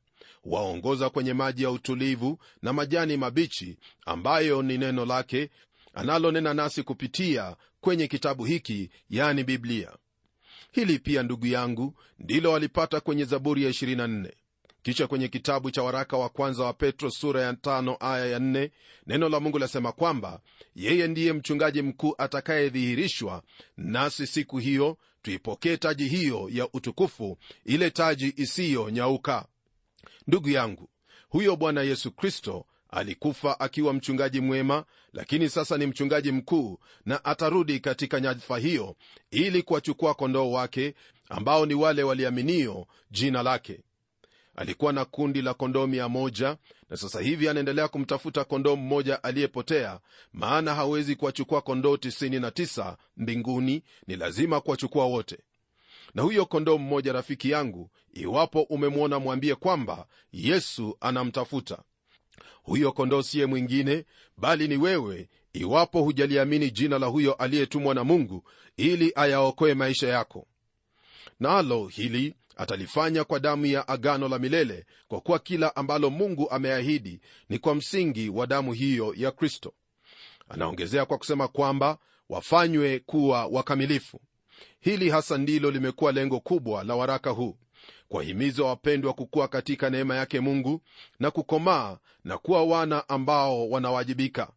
Waongoza 0.44 1.10
kwenye 1.10 1.32
maji 1.34 1.62
ya 1.62 1.70
utulivu 1.70 2.38
na 2.62 2.72
majani 2.72 3.16
mabichi 3.16 3.78
ambayo 4.06 4.62
ni 4.62 4.78
neno 4.78 5.04
lake 5.04 5.50
analonena 5.94 6.54
nasi 6.54 6.82
kupitia 6.82 7.56
kwenye 7.80 8.08
kitabu 8.08 8.44
hiki 8.44 8.90
yani 9.10 9.44
biblia. 9.44 9.92
Hili 10.72 10.98
pia 10.98 11.22
ndugu 11.22 11.46
yangu 11.46 11.94
ndilo 12.18 12.52
walipata 12.52 13.00
kwenye 13.00 13.24
zaburi 13.24 13.64
ya 13.64 13.70
24 13.70 14.30
kisha 14.86 15.06
kwenye 15.06 15.28
kitabu 15.28 15.70
cha 15.70 15.82
waraka 15.82 16.16
wa 16.16 16.28
kwanza 16.28 16.64
wa 16.64 16.72
petro 16.72 17.10
sura 17.10 17.42
ya 17.42 17.52
5 17.52 17.96
aya 18.00 18.26
ya 18.26 18.38
nne 18.38 18.70
neno 19.06 19.28
la 19.28 19.40
mungu 19.40 19.58
lasema 19.58 19.92
kwamba 19.92 20.40
yeye 20.76 21.08
ndiye 21.08 21.32
mchungaji 21.32 21.82
mkuu 21.82 22.14
atakayedhihirishwa 22.18 23.42
nasi 23.76 24.26
siku 24.26 24.58
hiyo 24.58 24.96
tuipokee 25.22 25.76
taji 25.76 26.08
hiyo 26.08 26.48
ya 26.52 26.68
utukufu 26.72 27.38
ile 27.64 27.90
taji 27.90 28.34
isiyonyauka. 28.36 29.46
Ndugu 30.26 30.48
yangu 30.50 30.88
huyo 31.28 31.56
bwana 31.56 31.82
yesu 31.82 32.10
kristo 32.12 32.66
alikufa 32.90 33.60
akiwa 33.60 33.92
mchungaji 33.92 34.40
mwema 34.40 34.84
lakini 35.12 35.48
sasa 35.48 35.78
ni 35.78 35.86
mchungaji 35.86 36.32
mkuu 36.32 36.78
na 37.06 37.24
atarudi 37.24 37.80
katika 37.80 38.20
nyadhifa 38.20 38.58
hiyo 38.58 38.96
ili 39.30 39.62
kuwachukua 39.62 40.14
kondoo 40.14 40.50
wake 40.50 40.94
ambao 41.28 41.66
ni 41.66 41.74
wale 41.74 42.02
waliaminio 42.02 42.86
jina 43.10 43.42
lake 43.42 43.80
alikuwa 44.56 44.92
na 44.92 45.04
kundi 45.04 45.42
la 45.42 45.54
kondoo 45.54 45.86
mia 45.86 46.08
moja 46.08 46.56
na 46.90 46.96
sasa 46.96 47.20
hivi 47.20 47.48
anaendelea 47.48 47.88
kumtafuta 47.88 48.44
kondoo 48.44 48.76
mmoja 48.76 49.22
aliyepotea 49.24 50.00
maana 50.32 50.74
hawezi 50.74 51.16
kuwachukua 51.16 51.60
kondoo 51.62 51.94
99 51.94 52.96
mbinguni 53.16 53.82
ni 54.06 54.16
lazima 54.16 54.60
kuwachukua 54.60 55.04
wote. 55.06 55.38
Na 56.14 56.22
huyo 56.22 56.46
kondoo 56.46 56.78
mmoja 56.78 57.12
rafiki 57.12 57.50
yangu 57.50 57.90
iwapo 58.12 58.62
umemwona 58.62 59.18
mwambie 59.18 59.54
kwamba 59.54 60.06
yesu 60.32 60.96
anamtafuta. 61.00 61.78
Huyo 62.62 62.92
kondoo 62.92 63.22
siye 63.22 63.46
mwingine 63.46 64.04
bali 64.36 64.68
ni 64.68 64.76
wewe 64.76 65.28
iwapo 65.52 66.02
hujaliamini 66.02 66.70
jina 66.70 66.98
la 66.98 67.06
huyo 67.06 67.32
aliyetumwa 67.34 67.94
na 67.94 68.04
mungu 68.04 68.48
ili 68.76 69.12
ayaokoe 69.14 69.74
maisha 69.74 70.08
yako. 70.08 70.46
Nalo 71.40 71.86
hili 71.86 72.34
atalifanya 72.56 73.24
kwa 73.24 73.40
damu 73.40 73.66
ya 73.66 73.88
agano 73.88 74.28
la 74.28 74.38
milele 74.38 74.86
kwa 75.08 75.20
kuwa 75.20 75.38
kila 75.38 75.76
ambalo 75.76 76.10
mungu 76.10 76.50
ameahidi 76.50 77.20
ni 77.48 77.58
kwa 77.58 77.74
msingi 77.74 78.28
wa 78.28 78.46
damu 78.46 78.72
hiyo 78.72 79.14
ya 79.16 79.30
kristo. 79.30 79.72
Anaongezea 80.48 81.04
kwa 81.06 81.18
kusema 81.18 81.48
kwamba 81.48 81.98
wafanywe 82.28 82.98
kuwa 82.98 83.46
wakamilifu. 83.46 84.20
Hili 84.80 85.10
hasa 85.10 85.38
ndilo 85.38 85.70
limekuwa 85.70 86.12
lengo 86.12 86.40
kubwa 86.40 86.84
la 86.84 86.94
waraka 86.94 87.30
huu 87.30 87.56
kuwahimiza 88.08 88.64
wapendwa 88.64 89.12
kukuwa 89.12 89.48
katika 89.48 89.90
neema 89.90 90.16
yake 90.16 90.40
mungu 90.40 90.82
na 91.20 91.30
kukomaa 91.30 91.98
na 92.24 92.38
kuwa 92.38 92.64
wana 92.64 93.08
ambao 93.08 93.70
wanawajibika. 93.70 94.48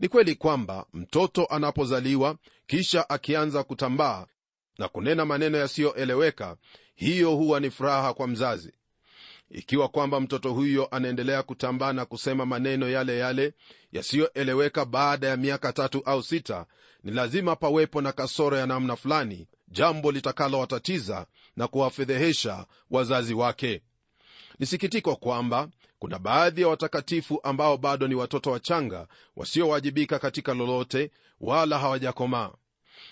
Ni 0.00 0.08
kweli 0.08 0.34
kwamba 0.34 0.86
mtoto 0.92 1.44
anapozaliwa 1.46 2.36
kisha 2.66 3.08
akianza 3.10 3.62
kutambaa 3.64 4.26
na 4.78 4.88
kunena 4.88 5.24
maneno 5.24 5.58
yasiyoeleweka 5.58 6.56
hiyo 6.98 7.30
huwa 7.34 7.60
ni 7.60 7.70
furaha 7.70 8.14
kwa 8.14 8.26
mzazi. 8.28 8.72
Ikiwa 9.50 9.88
kwamba 9.88 10.20
mtoto 10.20 10.52
huyo 10.52 10.86
anaendelea 10.90 11.42
kutambaa 11.42 11.92
na 11.92 12.04
kusema 12.04 12.46
maneno 12.46 12.88
yale 12.88 13.18
yale 13.18 13.52
yasiyoeleweka 13.92 14.84
baada 14.84 15.26
ya 15.28 15.36
miaka 15.36 15.72
tatu 15.72 16.02
au 16.04 16.22
sita 16.22 16.66
ni 17.04 17.10
lazima 17.12 17.56
pawepo 17.56 18.00
na 18.00 18.12
kasoro 18.12 18.56
ya 18.56 18.66
namna 18.66 18.96
fulani 18.96 19.46
jambo 19.68 20.12
litakalowatatiza 20.12 21.26
na 21.56 21.68
kuwafedhehesha 21.68 22.66
wazazi 22.90 23.34
wake. 23.34 23.82
Ni 24.58 24.66
sikitiko 24.66 25.16
kwamba 25.16 25.68
kuna 25.98 26.18
baadhi 26.18 26.60
ya 26.62 26.68
watakatifu 26.68 27.40
ambao 27.42 27.76
bado 27.76 28.08
ni 28.08 28.14
watoto 28.14 28.50
wachanga 28.50 29.06
wasiowajibika 29.36 30.18
katika 30.18 30.54
lolote 30.54 31.10
wala 31.40 31.78
hawajakomaa 31.78 32.50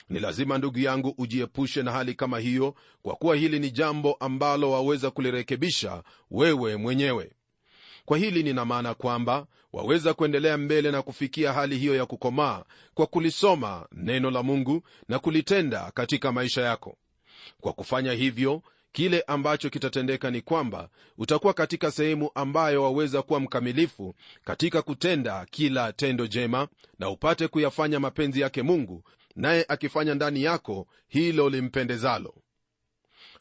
ni 0.09 0.20
lazima 0.20 0.59
ndugu 0.59 0.79
yangu 0.79 1.14
ujiepushe 1.18 1.83
na 1.83 1.92
hali 1.92 2.14
kama 2.14 2.38
hiyo 2.38 2.75
kwa 3.03 3.14
kuwa 3.16 3.37
hili 3.37 3.59
ni 3.59 3.70
jambo 3.70 4.12
ambalo 4.20 4.70
waweza 4.70 5.11
kulirekebisha 5.11 6.03
wewe 6.31 6.77
mwenyewe. 6.77 7.33
Kwa 8.05 8.18
hili 8.18 8.42
nina 8.42 8.64
maana 8.64 8.94
kwamba 8.94 9.46
waweza 9.72 10.14
kuendelea 10.14 10.57
mbele 10.59 10.90
na 10.90 11.03
kufikia 11.03 11.53
hali 11.53 11.79
hiyo 11.79 11.96
ya 11.96 12.07
kukomaa 12.07 12.64
kwa 12.94 13.07
kulisoma 13.07 13.87
neno 13.92 14.31
la 14.31 14.42
mungu 14.42 14.83
na 15.09 15.18
kulitenda 15.18 15.90
katika 15.94 16.33
maisha 16.33 16.62
yako. 16.62 16.96
Kwa 17.61 17.72
kufanya 17.72 18.12
hivyo 18.12 18.62
kile 18.92 19.20
ambacho 19.27 19.70
kitatendeka 19.70 20.31
ni 20.31 20.40
kwamba 20.40 20.88
utakuwa 21.18 21.53
katika 21.55 21.90
sehemu 21.90 22.31
ambayo 22.35 22.83
waweza 22.83 23.22
kuwa 23.22 23.40
mkamilifu 23.40 24.14
katika 24.44 24.83
kutenda 24.83 25.46
kila 25.51 25.92
tendo 25.92 26.27
jema 26.27 26.68
na 26.99 27.11
upate 27.11 27.49
kuyafanya 27.49 28.01
mapenzi 28.01 28.40
yake 28.40 28.62
mungu 28.62 29.03
naye 29.37 29.64
akifanya 29.68 30.14
ndani 30.14 30.42
yako 30.42 30.87
hilo 31.09 31.49
limpendezalo. 31.51 32.35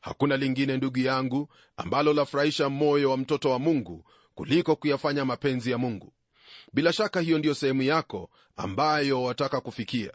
Hakuna 0.02 0.38
lingine 0.38 0.78
ndugu 0.78 1.00
yangu 1.00 1.50
ambalo 1.78 2.14
lafurahisha 2.14 2.70
moyo 2.70 3.12
wa 3.12 3.18
mtoto 3.18 3.50
wa 3.50 3.60
mungu 3.60 4.06
kuliko 4.36 4.76
kuyafanya 4.76 5.26
mapenzi 5.26 5.72
ya 5.72 5.78
mungu. 5.78 6.14
Bila 6.74 6.94
shaka 6.94 7.20
hiyo 7.22 7.38
ndiyo 7.40 7.54
sehemu 7.54 7.82
yako 7.82 8.30
ambayo 8.56 9.24
wataka 9.24 9.62
kufikia. 9.62 10.12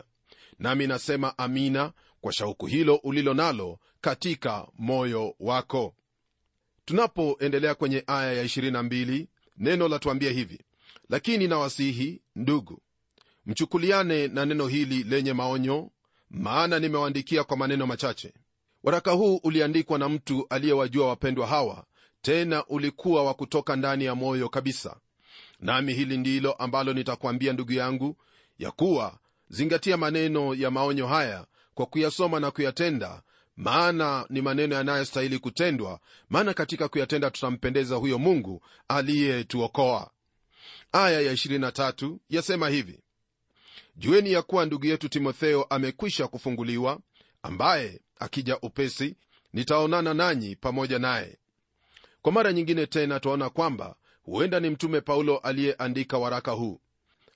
Nami 0.59 0.87
nasema 0.87 1.39
amina 1.39 1.93
kwa 2.21 2.33
shauku 2.33 2.67
hilo 2.67 2.95
ulilo 2.97 3.35
nalo 3.35 3.79
katika 4.01 4.67
moyo 4.79 5.35
wako. 5.41 5.95
Tunapoendelea 6.85 7.75
kwenye 7.75 8.05
aya 8.07 8.33
ya 8.33 8.45
22 8.45 9.27
neno 9.57 9.89
latuambia 9.89 10.31
hivi 10.31 10.61
lakini 11.11 11.49
nawasihi 11.49 12.23
ndugu 12.37 12.83
mchukuliane 13.51 14.29
na 14.29 14.47
neno 14.47 14.67
hili 14.67 15.03
lenye 15.03 15.33
maonyo 15.33 15.91
maana 16.31 16.79
nimewaandikia 16.79 17.45
kwa 17.45 17.57
maneno 17.57 17.87
machache. 17.87 18.35
Waraka 18.85 19.11
huu 19.13 19.37
uliandikwa 19.37 19.99
na 19.99 20.09
mtu 20.09 20.47
aliyewajua 20.51 21.09
wapendwa 21.09 21.47
hawa 21.47 21.85
tena 22.23 22.67
ulikuwa 22.67 23.25
wa 23.25 23.35
kutoka 23.35 23.77
ndani 23.77 24.05
ya 24.05 24.15
moyo 24.15 24.49
kabisa. 24.49 24.97
Nami 25.61 25.93
hili 25.95 26.19
ndilo 26.19 26.53
ambalo 26.53 26.93
nitakwambia 26.93 27.53
ndugu 27.53 27.73
yangu 27.73 28.17
ya 28.59 28.71
kuwa 28.71 29.19
zingatia 29.49 29.97
maneno 29.97 30.55
ya 30.55 30.71
maonyo 30.71 31.07
haya 31.07 31.47
kwa 31.75 31.87
kuyasoma 31.87 32.41
na 32.41 32.51
kuyatenda 32.51 33.23
maana 33.57 34.27
ni 34.29 34.43
maneno 34.43 34.75
yanayostahili 34.75 35.39
kutendwa 35.39 36.01
maana 36.29 36.55
katika 36.55 36.89
kuyatenda 36.89 37.31
tutampendeza 37.31 37.97
huyo 37.97 38.19
mungu 38.19 38.63
aliyetuokoa. 38.89 40.11
Aya 40.93 41.21
ya 41.21 41.33
23 41.33 42.17
yasema 42.29 42.69
hivi 42.69 43.01
jueni 44.01 44.33
ya 44.33 44.43
kuwa 44.43 44.67
ndugu 44.67 44.87
yetu 44.87 45.09
timotheo 45.09 45.63
amekwisha 45.63 46.29
kufunguliwa 46.29 46.99
ambaye 47.43 48.01
akija 48.19 48.59
upesi 48.59 49.17
nitaonana 49.53 50.15
nanyi 50.15 50.57
pamoja 50.57 50.99
naye. 50.99 51.39
Kwa 52.23 52.33
mara 52.33 52.53
nyingine 52.53 52.87
tena 52.87 53.21
twaona 53.21 53.51
kwamba 53.51 53.97
huenda 54.23 54.61
ni 54.61 54.71
mtume 54.71 55.01
paulo 55.01 55.39
aliyeandika 55.39 56.19
waraka 56.19 56.53
huu. 56.53 56.81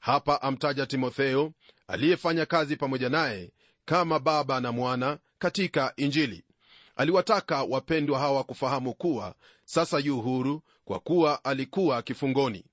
Hapa 0.00 0.42
amtaja 0.42 0.86
timotheo 0.86 1.52
aliyefanya 1.88 2.46
kazi 2.46 2.76
pamoja 2.76 3.08
naye 3.08 3.50
kama 3.84 4.18
baba 4.18 4.60
na 4.60 4.72
mwana 4.72 5.18
katika 5.38 5.92
injili. 5.96 6.44
Aliwataka 6.96 7.62
wapendwa 7.62 8.18
hawa 8.18 8.44
kufahamu 8.44 8.94
kuwa 8.94 9.34
sasa 9.64 9.98
yu 9.98 10.20
huru 10.20 10.62
kwa 10.84 10.98
kuwa 11.00 11.44
alikuwa 11.44 12.02
kifungoni. 12.02 12.64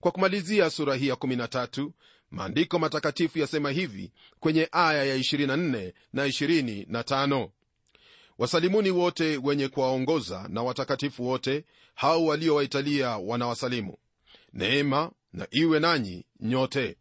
Kwa 0.00 0.10
kumalizia 0.12 0.70
sura 0.70 0.94
hii 0.94 1.08
ya 1.08 1.14
13 1.14 1.90
maandiko 2.34 2.78
matakatifu 2.78 3.38
yasema 3.38 3.70
hivi 3.70 4.12
kwenye 4.40 4.68
aya 4.72 5.04
ya 5.04 5.18
24 5.18 5.92
na 6.12 6.26
25 6.26 7.48
wasalimuni 8.38 8.90
wote 8.90 9.36
wenye 9.42 9.68
kuwaongoza 9.68 10.46
na 10.48 10.62
watakatifu 10.62 11.26
wote 11.28 11.64
hao 11.94 12.24
waliowaitalia 12.26 13.08
wanawasalimu. 13.16 13.96
Neema 14.52 15.10
na 15.32 15.46
iwe 15.50 15.80
nanyi 15.80 16.24
nyote. 16.40 16.96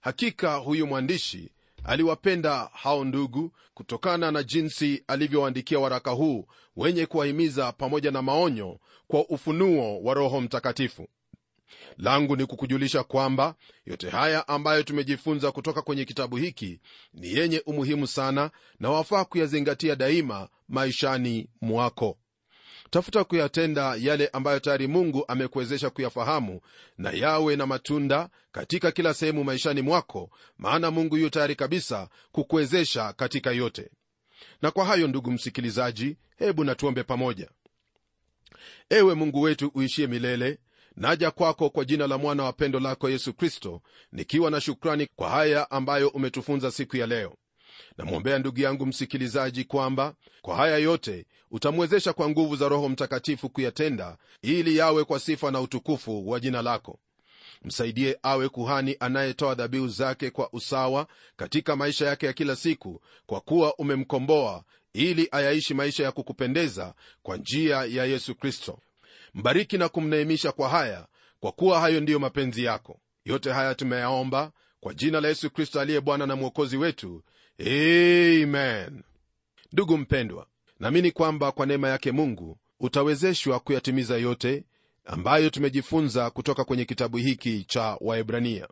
Hakika 0.00 0.54
huyu 0.56 0.86
mwandishi 0.86 1.50
aliwapenda 1.84 2.70
hao 2.72 3.04
ndugu 3.04 3.52
kutokana 3.74 4.30
na 4.30 4.42
jinsi 4.42 5.02
alivyoandikia 5.06 5.78
waraka 5.78 6.10
huu 6.10 6.46
wenye 6.76 7.06
kuwahimiza 7.06 7.72
pamoja 7.72 8.10
na 8.10 8.22
maonyo 8.22 8.78
kwa 9.08 9.28
ufunuo 9.28 10.00
wa 10.02 10.14
roho 10.14 10.40
mtakatifu 10.40 11.08
langu 11.98 12.36
ni 12.36 12.46
kukujulisha 12.46 13.02
kwamba 13.04 13.54
yote 13.86 14.10
haya 14.10 14.48
ambayo 14.48 14.82
tumejifunza 14.82 15.52
kutoka 15.52 15.82
kwenye 15.82 16.04
kitabu 16.04 16.36
hiki 16.36 16.80
ni 17.14 17.32
yenye 17.34 17.62
umuhimu 17.66 18.06
sana 18.06 18.50
na 18.80 18.90
wafaa 18.90 19.24
kuyazingatia 19.24 19.96
daima 19.96 20.48
maishani 20.68 21.48
mwako. 21.60 22.18
Tafuta 22.90 23.24
kuyatenda 23.24 23.96
yale 23.98 24.28
ambayo 24.32 24.60
tayari 24.60 24.86
mungu 24.86 25.24
amekuwezesha 25.28 25.90
kuyafahamu 25.90 26.60
na 26.98 27.10
yawe 27.10 27.56
na 27.56 27.66
matunda 27.66 28.28
katika 28.52 28.92
kila 28.92 29.14
sehemu 29.14 29.44
maishani 29.44 29.82
mwako 29.82 30.30
maana 30.58 30.90
mungu 30.90 31.16
yu 31.16 31.30
tayari 31.30 31.56
kabisa 31.56 32.08
kukuwezesha 32.32 33.12
katika 33.12 33.52
yote. 33.52 33.90
Na 34.62 34.70
kwa 34.70 34.84
hayo 34.84 35.06
ndugu 35.08 35.30
msikilizaji 35.30 36.16
hebu 36.38 36.64
natuombe 36.64 37.02
pamoja. 37.02 37.48
Ewe 38.90 39.14
mungu 39.14 39.40
wetu 39.40 39.70
uishie 39.74 40.06
milele 40.06 40.58
naja 40.96 41.30
kwako 41.30 41.70
kwa 41.70 41.84
jina 41.84 42.06
la 42.06 42.18
mwana 42.18 42.42
wa 42.44 42.52
pendo 42.52 42.80
lako 42.80 43.10
yesu 43.10 43.34
kristo 43.34 43.82
nikiwa 44.12 44.50
na 44.50 44.60
shukrani 44.60 45.08
kwa 45.16 45.30
haya 45.30 45.70
ambayo 45.70 46.08
umetufunza 46.08 46.70
siku 46.70 46.96
ya 46.96 47.06
leo. 47.06 47.34
Namwombea 47.98 48.38
ndugu 48.38 48.60
yangu 48.60 48.86
msikilizaji 48.86 49.64
kwamba 49.64 50.14
kwa 50.42 50.56
haya 50.56 50.78
yote 50.78 51.26
utamwezesha 51.50 52.12
kwa 52.12 52.28
nguvu 52.30 52.56
za 52.56 52.68
roho 52.68 52.88
mtakatifu 52.88 53.48
kuyatenda 53.50 54.16
ili 54.42 54.76
yawe 54.76 55.04
kwa 55.04 55.20
sifa 55.20 55.50
na 55.50 55.60
utukufu 55.60 56.28
wa 56.30 56.40
jina 56.40 56.62
lako. 56.62 56.98
Msaidie 57.64 58.18
awe 58.22 58.48
kuhani 58.48 58.96
anayetoa 59.00 59.54
dhabihu 59.54 59.88
zake 59.88 60.30
kwa 60.30 60.52
usawa 60.52 61.06
katika 61.36 61.76
maisha 61.76 62.06
yake 62.06 62.26
ya 62.26 62.32
kila 62.32 62.56
siku 62.56 63.00
kwa 63.26 63.40
kuwa 63.40 63.74
umemkomboa 63.76 64.64
ili 64.92 65.28
ayaishi 65.32 65.74
maisha 65.74 66.04
ya 66.04 66.12
kukupendeza 66.12 66.94
kwa 67.22 67.36
njia 67.36 67.76
ya 67.84 68.04
yesu 68.04 68.34
kristo 68.34 68.78
mbariki 69.34 69.78
na 69.78 69.88
kumneemisha 69.88 70.52
kwa 70.52 70.68
haya 70.68 71.06
kwa 71.40 71.52
kuwa 71.52 71.80
hayo 71.80 72.00
ndiyo 72.00 72.18
mapenzi 72.18 72.64
yako. 72.64 73.00
Yote 73.24 73.52
haya 73.52 73.74
tumeyaomba 73.74 74.52
kwa 74.80 74.94
jina 74.94 75.20
la 75.20 75.28
yesu 75.28 75.50
kristo 75.50 75.80
aliye 75.80 76.00
bwana 76.00 76.26
na 76.26 76.36
mwokozi 76.36 76.76
wetu. 76.76 77.22
Amen. 77.60 79.02
Ndugu 79.72 79.98
mpendwa 79.98 80.46
naamini 80.80 81.10
kwamba 81.10 81.52
kwa 81.52 81.66
neema 81.66 81.88
yake 81.88 82.12
mungu 82.12 82.58
utawezeshwa 82.80 83.60
kuyatimiza 83.60 84.16
yote 84.18 84.64
ambayo 85.04 85.50
tumejifunza 85.50 86.30
kutoka 86.30 86.64
kwenye 86.64 86.84
kitabu 86.84 87.16
hiki 87.16 87.64
cha 87.64 87.96
waebrania. 88.00 88.68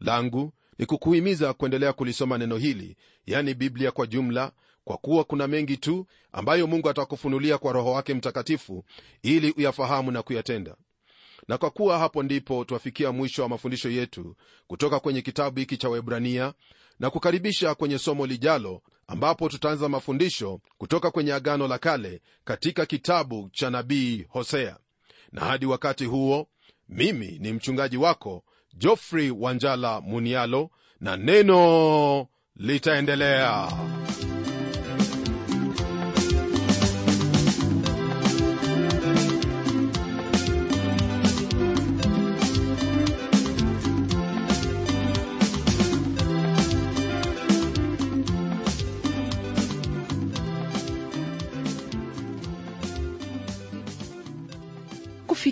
Langu 0.00 0.52
ni 0.78 0.86
kukuhimiza 0.86 1.52
kuendelea 1.54 1.92
kulisoma 1.92 2.38
neno 2.38 2.56
hili 2.56 2.96
yani 3.26 3.54
biblia 3.54 3.90
kwa 3.90 4.06
jumla 4.06 4.52
kwa 4.88 4.96
kuwa 4.96 5.24
kuna 5.24 5.48
mengi 5.48 5.76
tu 5.76 6.06
ambayo 6.32 6.66
mungu 6.66 6.88
atakufunulia 6.90 7.58
kwa 7.58 7.72
roho 7.72 7.92
wake 7.92 8.14
mtakatifu 8.14 8.84
ili 9.22 9.50
uyafahamu 9.56 10.10
na 10.10 10.22
kuyatenda. 10.22 10.76
Na 11.48 11.58
kwa 11.58 11.70
kuwa 11.70 11.98
hapo 11.98 12.22
ndipo 12.22 12.64
twafikia 12.64 13.12
mwisho 13.12 13.42
wa 13.42 13.48
mafundisho 13.48 13.90
yetu 13.90 14.36
kutoka 14.66 15.00
kwenye 15.00 15.22
kitabu 15.22 15.58
hiki 15.60 15.76
cha 15.76 15.88
webrania 15.88 16.52
na 17.00 17.10
kukaribisha 17.10 17.74
kwenye 17.74 17.98
somo 17.98 18.26
lijalo 18.26 18.82
ambapo 19.06 19.48
tutaanza 19.48 19.88
mafundisho 19.88 20.60
kutoka 20.78 21.10
kwenye 21.10 21.32
agano 21.32 21.68
la 21.68 21.78
kale 21.78 22.20
katika 22.44 22.86
kitabu 22.86 23.50
cha 23.52 23.70
nabii 23.70 24.26
hosea. 24.28 24.76
Na 25.32 25.40
hadi 25.40 25.66
wakati 25.66 26.04
huo 26.04 26.48
mimi 26.88 27.38
ni 27.40 27.52
mchungaji 27.52 27.96
wako 27.96 28.44
jofrey 28.74 29.30
wanjala 29.30 30.00
munialo 30.00 30.70
na 31.00 31.16
neno 31.16 32.26
litaendelea 32.56 33.68